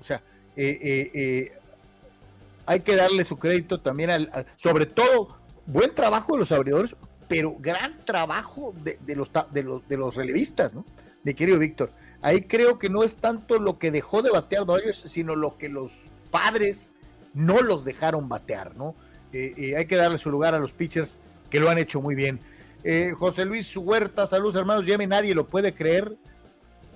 [0.00, 0.20] O sea,
[0.56, 1.52] eh, eh, eh,
[2.66, 6.96] hay que darle su crédito también al, sobre todo, buen trabajo de los abridores,
[7.28, 10.84] pero gran trabajo de, los, de, los, de los relevistas, ¿no?
[11.22, 11.90] Mi querido Víctor.
[12.24, 15.68] Ahí creo que no es tanto lo que dejó de batear Dodgers, sino lo que
[15.68, 16.92] los padres
[17.34, 18.94] no los dejaron batear, ¿no?
[19.32, 21.18] hay que darle su lugar a los pitchers
[21.50, 22.38] que lo han hecho muy bien.
[23.18, 26.16] José Luis Huerta, saludos hermanos, ya nadie lo puede creer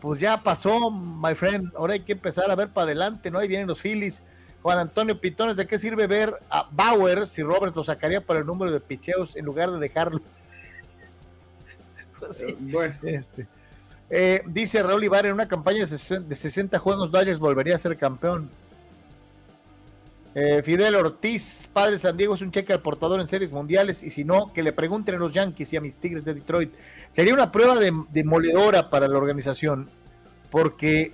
[0.01, 1.73] pues ya pasó, my friend.
[1.77, 3.39] Ahora hay que empezar a ver para adelante, ¿no?
[3.39, 4.23] Ahí vienen los Phillies.
[4.63, 8.47] Juan Antonio Pitones, ¿de qué sirve ver a Bauer si Robert lo sacaría para el
[8.47, 10.21] número de picheos en lugar de dejarlo?
[12.19, 12.97] Pues eh, bueno.
[13.05, 13.47] Este.
[14.11, 18.51] Eh, dice Raúl Ibar, en una campaña de 60 juegos, Dodgers volvería a ser campeón.
[20.35, 24.03] Eh, Fidel Ortiz, padre de San Diego, es un cheque al portador en series mundiales
[24.03, 26.73] y si no, que le pregunten a los Yankees y a mis Tigres de Detroit.
[27.11, 29.91] Sería una prueba de, demoledora para la organización
[30.51, 31.13] porque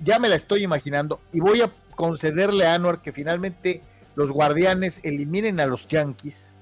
[0.00, 3.82] ya me la estoy imaginando y voy a concederle a Anwar que finalmente
[4.14, 6.52] los guardianes eliminen a los Yankees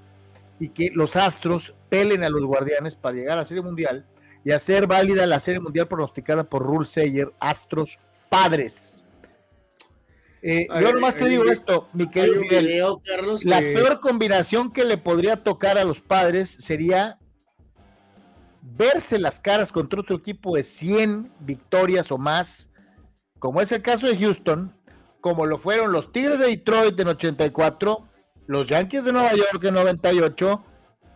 [0.60, 4.04] y que los Astros pelen a los guardianes para llegar a la Serie Mundial
[4.44, 9.06] y hacer válida la Serie Mundial pronosticada por Rule Sayer, Astros Padres.
[10.42, 13.00] Eh, yo nomás te digo esto, mi querido
[13.44, 17.18] la peor combinación que le podría tocar a los padres sería
[18.60, 22.68] verse las caras contra otro equipo de 100 victorias o más,
[23.38, 24.76] como es el caso de Houston,
[25.22, 28.06] como lo fueron los Tigres de Detroit en 84,
[28.46, 30.62] los Yankees de Nueva York en 98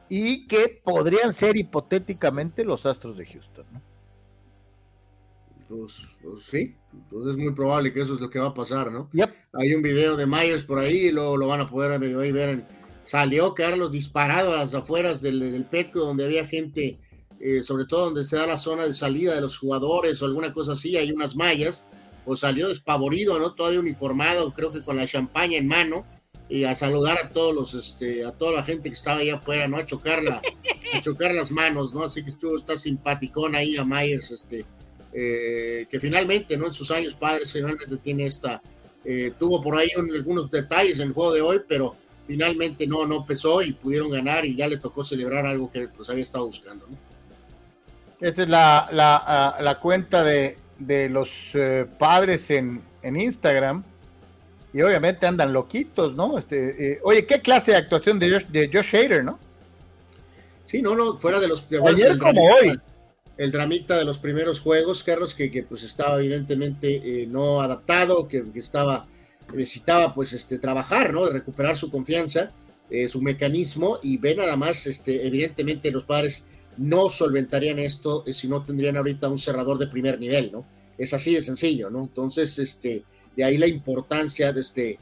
[0.09, 3.67] y que podrían ser hipotéticamente los Astros de Houston.
[3.73, 3.83] ¿no?
[5.69, 6.75] Pues, pues, sí,
[7.11, 9.11] pues es muy probable que eso es lo que va a pasar, ¿no?
[9.53, 12.65] Hay un video de Myers por ahí, lo, lo van a poder ver.
[13.05, 16.99] salió Carlos disparado a las afueras del, del Petco, donde había gente,
[17.39, 20.55] eh, sobre todo donde se da la zona de salida de los jugadores o alguna
[20.55, 21.85] cosa así, hay unas mallas,
[22.25, 23.53] pues salió despavorido, ¿no?
[23.55, 26.07] Todavía uniformado, creo que con la champaña en mano,
[26.49, 29.69] y a saludar a todos los, este, a toda la gente que estaba allá afuera,
[29.69, 29.77] ¿no?
[29.77, 30.41] A chocarla,
[30.95, 32.05] a chocar las manos, ¿no?
[32.05, 34.65] Así que estuvo, está simpaticón ahí a Myers, este
[35.13, 36.67] eh, que finalmente, ¿no?
[36.67, 38.63] En sus años padres, finalmente tiene esta,
[39.05, 41.97] eh, tuvo por ahí algunos detalles en el juego de hoy, pero
[42.27, 46.11] finalmente no, no pesó y pudieron ganar y ya le tocó celebrar algo que pues
[46.11, 46.97] había estado buscando, ¿no?
[48.21, 53.85] Esta es la, la, la cuenta de, de los eh, padres en, en, Instagram
[54.73, 56.39] y obviamente andan loquitos, ¿no?
[56.39, 59.39] Este, oye, ¿qué clase de actuación de Josh, de Josh Hader, no?
[60.65, 61.69] Sí, no, no, fuera de los...
[61.69, 62.79] De Ayer como hoy
[63.39, 68.27] el dramita de los primeros juegos, Carlos, que, que pues estaba evidentemente eh, no adaptado,
[68.27, 69.07] que, estaba,
[69.55, 71.31] necesitaba pues este, trabajar, ¿no?
[71.31, 72.51] Recuperar su confianza,
[72.91, 76.43] eh, su mecanismo, y ve nada más, este, evidentemente los padres
[76.77, 80.67] no solventarían esto eh, si no tendrían ahorita un cerrador de primer nivel, ¿no?
[80.99, 82.01] Es así de sencillo, ¿no?
[82.03, 83.05] Entonces, este,
[83.39, 84.99] de ahí la importancia de este,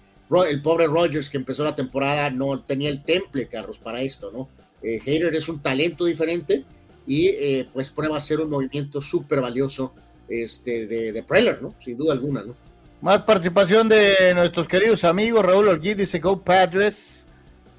[0.47, 4.51] el pobre Rogers que empezó la temporada no tenía el temple, Carlos, para esto, ¿no?
[4.83, 6.63] Eh, es un talento diferente,
[7.07, 9.95] y eh, pues prueba a ser un movimiento súper valioso
[10.29, 11.75] este, de, de Preller, ¿no?
[11.79, 12.55] Sin duda alguna, ¿no?
[13.01, 15.43] Más participación de nuestros queridos amigos.
[15.43, 17.27] Raúl Orguín dice Go Padres.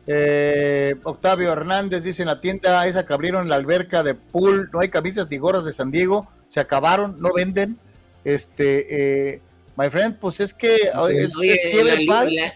[0.08, 4.80] Eh, Octavio Hernández dice en la tienda esa que abrieron la alberca de pool, no
[4.80, 7.78] hay camisas ni gorras de San Diego, se acabaron, no venden.
[8.24, 9.42] Este, eh,
[9.78, 12.54] my friend, pues es que es, en, la,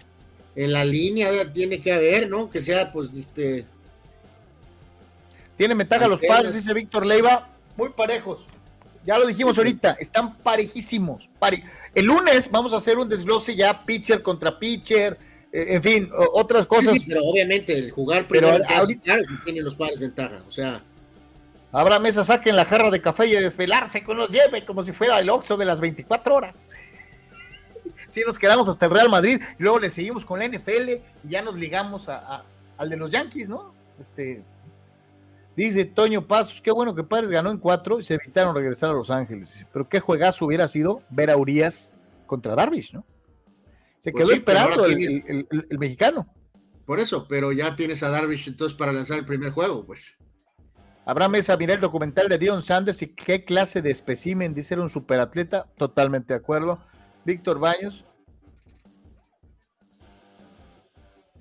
[0.56, 2.50] en, la, línea tiene que haber, ¿no?
[2.50, 3.64] Que sea, pues, este,
[5.56, 8.46] tiene ventaja los padres, dice Víctor Leiva, muy parejos.
[9.06, 11.28] Ya lo dijimos ahorita, están parejísimos.
[11.94, 15.16] el lunes vamos a hacer un desglose ya pitcher contra pitcher,
[15.52, 16.94] eh, en fin, otras cosas.
[17.06, 20.82] pero obviamente el jugar primero pero ahorita, claro tienen los padres ventaja, o sea.
[21.72, 24.92] Habrá mesa, saquen la jarra de café y a desvelarse con los lleve como si
[24.92, 26.72] fuera el Oxxo de las 24 horas.
[28.12, 30.90] Si nos quedamos hasta el Real Madrid y luego le seguimos con la NFL
[31.24, 33.72] y ya nos ligamos al de los Yankees, ¿no?
[33.98, 34.44] Este,
[35.56, 38.92] Dice Toño Pasos, qué bueno que Padres ganó en cuatro y se evitaron regresar a
[38.92, 39.64] Los Ángeles.
[39.72, 41.94] Pero qué juegazo hubiera sido ver a Urias
[42.26, 43.06] contra Darvish, ¿no?
[44.00, 45.46] Se pues quedó esperando el,
[45.78, 46.26] mexicano.
[46.84, 50.18] Por eso, pero ya tienes a Darvish entonces para lanzar el primer juego, pues.
[51.06, 54.82] Abraham Mesa, miré el documental de Dion Sanders y qué clase de especímen, dice era
[54.82, 56.78] un superatleta, totalmente de acuerdo.
[57.24, 58.04] Víctor Baños,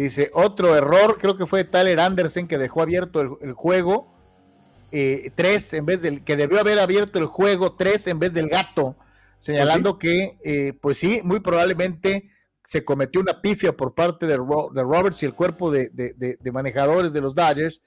[0.01, 4.11] Dice, otro error, creo que fue Tyler Anderson que dejó abierto el, juego
[4.91, 8.49] eh, tres en vez del, que debió haber abierto el juego tres en vez del
[8.49, 8.95] gato,
[9.37, 12.31] señalando que, eh, pues sí, muy probablemente
[12.65, 17.35] se cometió una pifia por parte de, Roberts y el cuerpo de, manejadores de los
[17.35, 17.81] Dodgers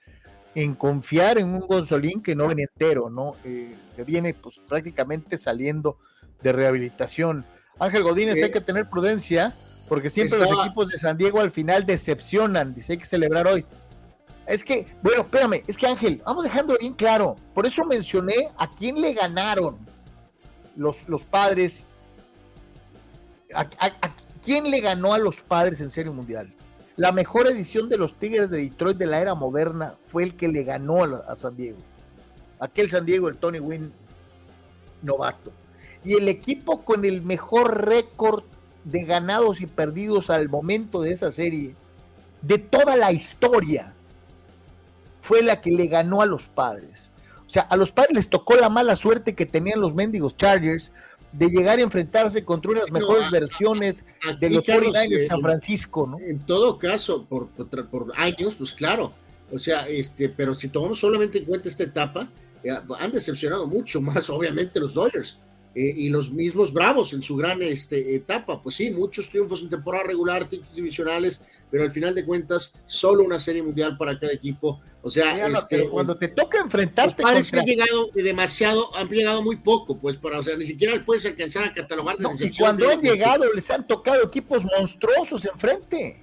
[0.54, 3.34] en confiar en un Gonzolín que no viene entero, ¿no?
[3.44, 5.98] Eh, que viene pues prácticamente saliendo
[6.42, 7.44] de rehabilitación.
[7.78, 9.54] Ángel Godínez, hay que tener prudencia
[9.88, 13.66] porque siempre los equipos de San Diego al final decepcionan, dice hay que celebrar hoy.
[14.46, 18.70] Es que, bueno, espérame, es que Ángel, vamos dejando bien claro, por eso mencioné a
[18.70, 19.78] quién le ganaron
[20.76, 21.86] los, los padres,
[23.54, 23.66] a,
[24.42, 26.52] quién le ganó a los padres en Serie Mundial.
[26.96, 30.48] La mejor edición de los Tigres de Detroit de la era moderna fue el que
[30.48, 31.78] le ganó a, a San Diego.
[32.60, 33.92] Aquel San Diego, el Tony Wynn
[35.02, 35.52] novato.
[36.04, 38.44] Y el equipo con el mejor récord
[38.84, 41.74] de ganados y perdidos al momento de esa serie,
[42.42, 43.94] de toda la historia,
[45.22, 47.08] fue la que le ganó a los padres.
[47.46, 50.92] O sea, a los padres les tocó la mala suerte que tenían los mendigos Chargers
[51.32, 54.04] de llegar a enfrentarse contra unas mejores versiones
[54.38, 56.18] de los 49 de San Francisco, ¿no?
[56.20, 59.12] En todo caso, por, por, años, pues claro.
[59.52, 62.28] O sea, este, pero si tomamos solamente en cuenta esta etapa,
[62.62, 65.38] eh, han decepcionado mucho más, obviamente, los Dodgers.
[65.74, 68.62] Eh, y los mismos Bravos en su gran este, etapa.
[68.62, 73.24] Pues sí, muchos triunfos en temporada regular, títulos divisionales, pero al final de cuentas, solo
[73.24, 74.80] una serie mundial para cada equipo.
[75.02, 77.22] O sea, este, cuando te toca enfrentarte.
[77.22, 81.04] Los padres han llegado demasiado, han llegado muy poco, pues, para, o sea, ni siquiera
[81.04, 86.22] puedes alcanzar a catalogar de Y cuando han llegado, les han tocado equipos monstruosos enfrente.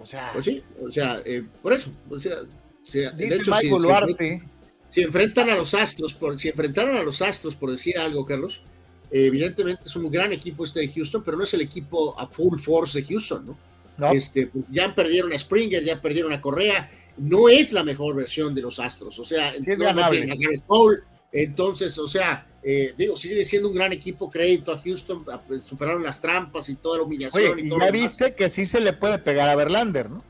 [0.00, 0.30] O sea.
[0.32, 1.90] Pues sí, o sea, eh, por eso.
[2.08, 2.36] O sea,
[2.84, 4.51] dice Michael Duarte
[4.92, 8.62] si enfrentan a los Astros, por, si enfrentaron a los Astros, por decir algo, Carlos,
[9.10, 12.58] evidentemente es un gran equipo este de Houston, pero no es el equipo a full
[12.58, 14.12] force de Houston, ¿no?
[14.12, 18.54] Este, pues, ya perdieron a Springer, ya perdieron a Correa, no es la mejor versión
[18.54, 19.18] de los Astros.
[19.18, 20.26] O sea, es ganable.
[21.32, 26.02] entonces, o sea, eh, digo, sigue siendo un gran equipo, crédito a Houston, pues, superaron
[26.02, 27.58] las trampas y toda la humillación.
[27.58, 30.22] y, ya viste que sí se le puede pegar a Verlander, ¿no?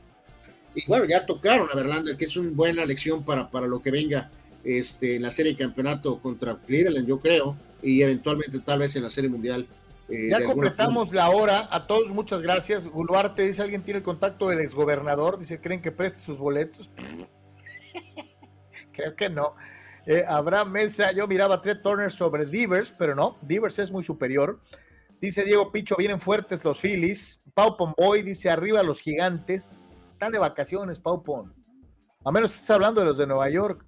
[0.75, 3.91] Y bueno, ya tocaron a Verlander, que es una buena lección para, para lo que
[3.91, 4.31] venga
[4.63, 9.03] este, en la serie de campeonato contra Cleveland, yo creo, y eventualmente tal vez en
[9.03, 9.67] la serie mundial.
[10.09, 11.67] Eh, ya completamos la hora.
[11.71, 12.87] A todos, muchas gracias.
[12.87, 15.39] Guluarte dice: ¿Alguien tiene el contacto del exgobernador?
[15.39, 16.89] Dice: ¿Creen que preste sus boletos?
[18.91, 19.55] Creo que no.
[20.05, 24.03] Eh, Abraham Mesa, yo miraba a Trey Turner sobre Divers, pero no, Divers es muy
[24.03, 24.59] superior.
[25.21, 27.39] Dice Diego Picho, vienen fuertes los Phillies.
[27.53, 29.71] Pau Pomboy dice, arriba los gigantes.
[30.11, 31.53] Están de vacaciones, Pau Pom.
[32.25, 33.85] A menos que estés hablando de los de Nueva York.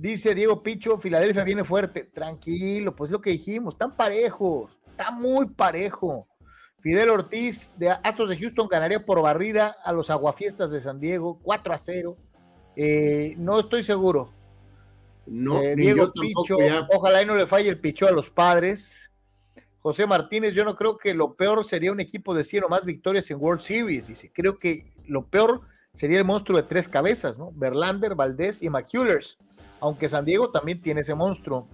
[0.00, 2.04] Dice Diego Picho, Filadelfia viene fuerte.
[2.04, 6.28] Tranquilo, pues lo que dijimos, están parejos, está muy parejo.
[6.78, 11.40] Fidel Ortiz de Astros de Houston ganaría por barrida a los Aguafiestas de San Diego,
[11.42, 12.16] 4 a 0.
[12.76, 14.32] Eh, no estoy seguro,
[15.26, 16.56] no, eh, Diego Picho,
[16.94, 19.10] ojalá y no le falle el picho a los padres.
[19.80, 22.84] José Martínez, yo no creo que lo peor sería un equipo de 100 o más
[22.84, 24.06] victorias en World Series.
[24.06, 27.50] Dice, creo que lo peor sería el monstruo de tres cabezas, ¿no?
[27.52, 29.38] Verlander, Valdés y McCullers.
[29.80, 31.68] Aunque San Diego también tiene ese monstruo.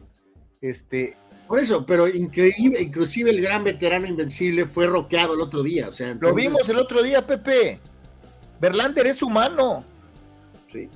[0.60, 5.88] Este, por eso, pero increíble, inclusive el gran veterano invencible fue roqueado el otro día.
[5.88, 7.80] O sea, Lo vimos el otro día, Pepe.
[8.60, 9.84] Verlander es humano.
[10.72, 10.88] Sí.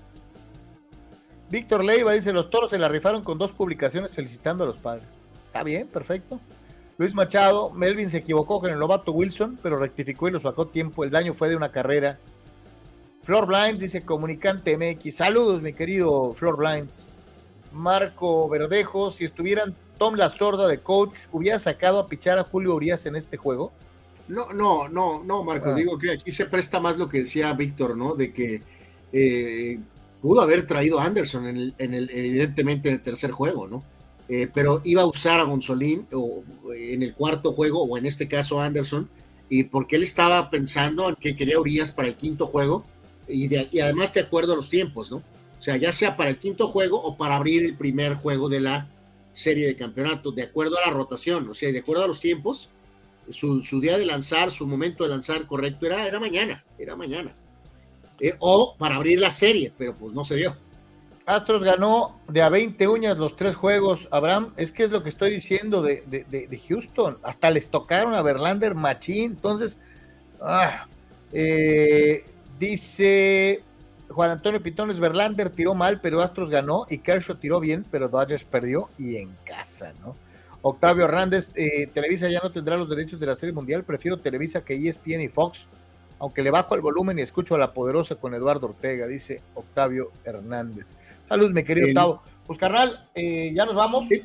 [1.50, 5.04] Víctor Leiva dice, los toros se la rifaron con dos publicaciones felicitando a los padres.
[5.46, 6.40] Está bien, perfecto.
[6.98, 11.04] Luis Machado, Melvin se equivocó con el novato Wilson, pero rectificó y lo sacó tiempo.
[11.04, 12.18] El daño fue de una carrera.
[13.28, 15.16] Flor Blinds dice, comunicante MX.
[15.16, 17.08] Saludos, mi querido Flor Blinds.
[17.74, 22.74] Marco Verdejo, si estuvieran Tom La Sorda de coach, ¿hubiera sacado a pichar a Julio
[22.74, 23.70] Urias en este juego?
[24.28, 25.68] No, no, no, no, Marco.
[25.68, 25.74] Ah.
[25.74, 28.14] Digo que aquí se presta más lo que decía Víctor, ¿no?
[28.14, 28.62] De que
[29.12, 29.78] eh,
[30.22, 31.58] pudo haber traído a Anderson en
[31.94, 33.84] el, evidentemente en el tercer juego, ¿no?
[34.30, 38.26] Eh, pero iba a usar a Gonzolín o, en el cuarto juego, o en este
[38.26, 39.06] caso Anderson,
[39.50, 42.86] y porque él estaba pensando en que quería Urias para el quinto juego,
[43.28, 45.18] y, además de acuerdo a los tiempos, ¿no?
[45.18, 48.60] O sea, ya sea para el quinto juego o para abrir el primer juego de
[48.60, 48.88] la
[49.32, 52.68] serie de campeonato, de acuerdo a la rotación, o sea, de acuerdo a los tiempos,
[53.30, 57.34] su, día de lanzar, su momento de lanzar correcto era, era mañana, era mañana.
[58.20, 60.56] Eh, o para abrir la serie, pero pues no se dio.
[61.26, 64.54] Astros ganó de a 20 uñas los tres juegos, Abraham.
[64.56, 67.18] Es que es lo que estoy diciendo de, de, Houston.
[67.22, 69.32] Hasta les tocaron a Verlander Machín.
[69.32, 69.78] Entonces,
[70.40, 70.86] ah,
[71.32, 72.24] eh,
[72.58, 73.62] dice
[74.08, 76.86] Juan Antonio Pitones: Verlander tiró mal, pero Astros ganó.
[76.88, 80.16] Y Kershaw tiró bien, pero Dodgers perdió y en casa, ¿no?
[80.60, 83.84] Octavio Hernández, eh, Televisa ya no tendrá los derechos de la Serie Mundial.
[83.84, 85.68] Prefiero Televisa que ESPN y Fox
[86.20, 90.10] aunque le bajo el volumen y escucho a la poderosa con Eduardo Ortega, dice Octavio
[90.24, 90.94] Hernández.
[91.28, 92.22] Salud, mi querido Octavio.
[92.46, 94.06] Pues carnal, eh, ya nos vamos.
[94.08, 94.22] Sí,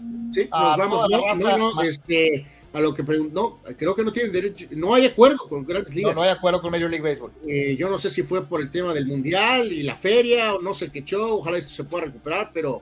[0.49, 1.07] nos vamos.
[1.09, 5.37] No, no, este, a lo que preguntó, creo que no tiene derecho, no hay acuerdo
[5.47, 6.15] con grandes ligas.
[6.15, 7.31] No, no hay acuerdo con Major League Baseball.
[7.47, 10.61] Eh, yo no sé si fue por el tema del mundial y la feria o
[10.61, 12.81] no sé qué show, ojalá esto se pueda recuperar, pero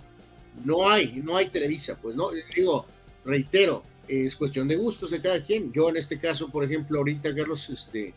[0.64, 2.86] no hay, no hay Televisa, pues no, digo,
[3.26, 5.72] reitero, es cuestión de gustos de cada quien.
[5.72, 8.14] Yo en este caso, por ejemplo, ahorita, Carlos, este,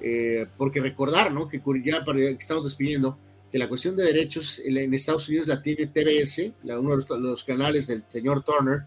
[0.00, 1.48] eh, porque recordar, ¿no?
[1.48, 3.18] Que ya para que estamos despidiendo,
[3.50, 7.86] que la cuestión de derechos en Estados Unidos la tiene TBS, uno de los, canales
[7.86, 8.82] del señor Turner,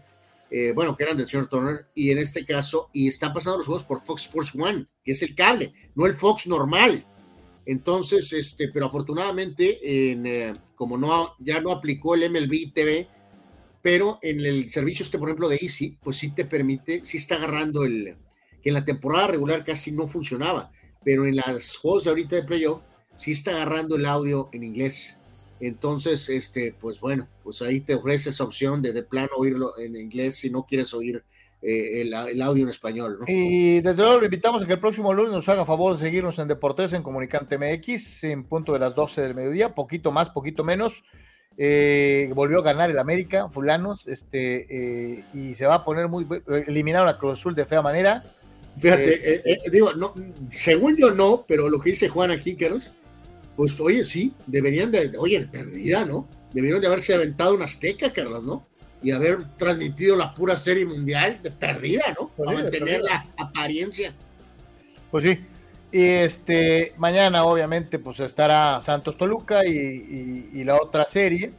[0.50, 3.66] eh, bueno, que eran del señor Turner, y en este caso, y están pasando los
[3.66, 7.04] juegos por Fox Sports One, que es el cable, no el Fox normal.
[7.66, 13.08] Entonces, este, pero afortunadamente, en, eh, como no, ya no aplicó el MLB TV,
[13.82, 17.36] pero en el servicio este, por ejemplo, de Easy, pues sí te permite, sí está
[17.36, 18.16] agarrando el,
[18.62, 20.72] que en la temporada regular casi no funcionaba
[21.04, 22.82] pero en las juegos de ahorita de playoff
[23.16, 25.16] sí está agarrando el audio en inglés.
[25.60, 29.96] Entonces, este, pues bueno, pues ahí te ofrece esa opción de de plano oírlo en
[29.96, 31.24] inglés si no quieres oír
[31.62, 33.18] eh, el, audio en español.
[33.26, 36.38] Y desde luego lo invitamos a que el próximo lunes nos haga favor de seguirnos
[36.38, 40.64] en Deportes en Comunicante MX en punto de las 12 del mediodía, poquito más, poquito
[40.64, 41.04] menos.
[41.60, 44.66] Eh, volvió a ganar el América, fulanos, este,
[45.18, 46.24] eh, y se va a poner muy,
[46.68, 48.22] eliminaron a Cruz Azul de fea manera,
[48.78, 50.14] Fíjate, eh, eh, digo, no,
[50.52, 52.92] según yo no, pero lo que dice Juan aquí, Carlos,
[53.58, 56.28] pues oye, sí, deberían de, oye, perdida, ¿no?
[56.52, 58.64] Deberían de haberse aventado una azteca, Carlos, ¿no?
[59.02, 62.28] Y haber transmitido la pura serie mundial de perdida, ¿no?
[62.28, 64.14] Para mantener la apariencia.
[65.10, 65.44] Pues sí.
[65.90, 71.50] Y este, mañana, obviamente, pues estará Santos Toluca y, y la otra serie.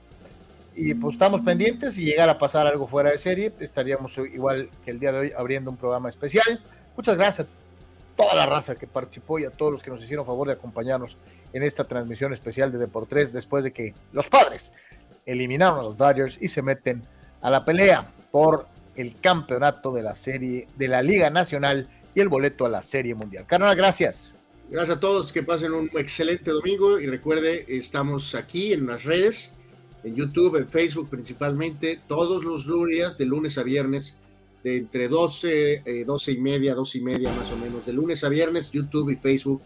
[0.78, 1.95] Y pues estamos pendientes.
[1.95, 5.32] Si llegara a pasar algo fuera de serie, estaríamos igual que el día de hoy
[5.38, 6.64] abriendo un programa especial.
[6.95, 7.45] Muchas gracias
[8.20, 11.15] toda la raza que participó y a todos los que nos hicieron favor de acompañarnos
[11.53, 14.74] en esta transmisión especial de Deportes después de que los padres
[15.26, 17.01] eliminaron a los Dodgers y se meten
[17.39, 18.67] a la pelea por
[18.97, 23.15] el campeonato de la serie de la Liga Nacional y el boleto a la Serie
[23.15, 23.45] Mundial.
[23.47, 24.36] Carnal, gracias.
[24.70, 29.53] Gracias a todos, que pasen un excelente domingo y recuerde, estamos aquí en las redes,
[30.03, 34.17] en YouTube, en Facebook principalmente, todos los días, de lunes a viernes,
[34.64, 38.24] de entre 12, 12 eh, y media, 12 y media más o menos, de lunes
[38.24, 39.62] a viernes, YouTube y Facebook.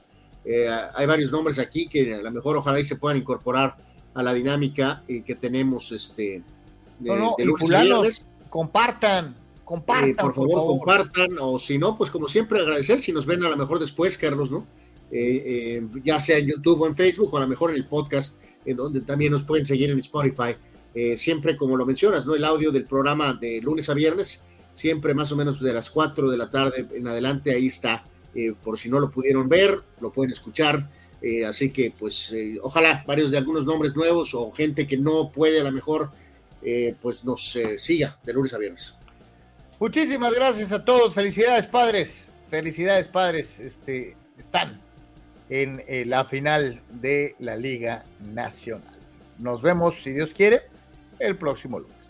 [0.45, 3.77] Eh, hay varios nombres aquí que a lo mejor ojalá y se puedan incorporar
[4.13, 6.43] a la dinámica eh, que tenemos este
[6.99, 8.25] de, lunes a viernes.
[8.49, 10.15] Compartan, compartan.
[10.15, 13.57] por, favor, compartan, o si no, pues como siempre agradecer si nos ven a lo
[13.57, 14.65] mejor después, Carlos, ¿no?
[16.03, 18.75] ya sea en YouTube o en Facebook, o a lo mejor en el podcast, en
[18.75, 20.55] donde también nos pueden seguir en Spotify.
[21.15, 22.33] siempre, como lo mencionas, ¿no?
[22.33, 24.41] El audio del programa de lunes a viernes
[24.73, 28.03] siempre más o menos de las 4 de la tarde en adelante, ahí está.
[28.35, 30.89] Eh, por si no lo pudieron ver, lo pueden escuchar.
[31.21, 35.31] Eh, así que, pues, eh, ojalá varios de algunos nombres nuevos o gente que no
[35.31, 36.11] puede a lo mejor,
[37.01, 38.93] pues nos siga de lunes a viernes.
[39.81, 41.13] Muchísimas gracias a todos.
[41.13, 42.29] Felicidades, padres.
[42.49, 43.59] Felicidades, padres.
[43.59, 44.79] Este, están
[45.49, 48.97] en la final de la Liga Nacional.
[49.39, 50.61] Nos vemos, si Dios quiere,
[51.19, 52.02] el próximo lunes.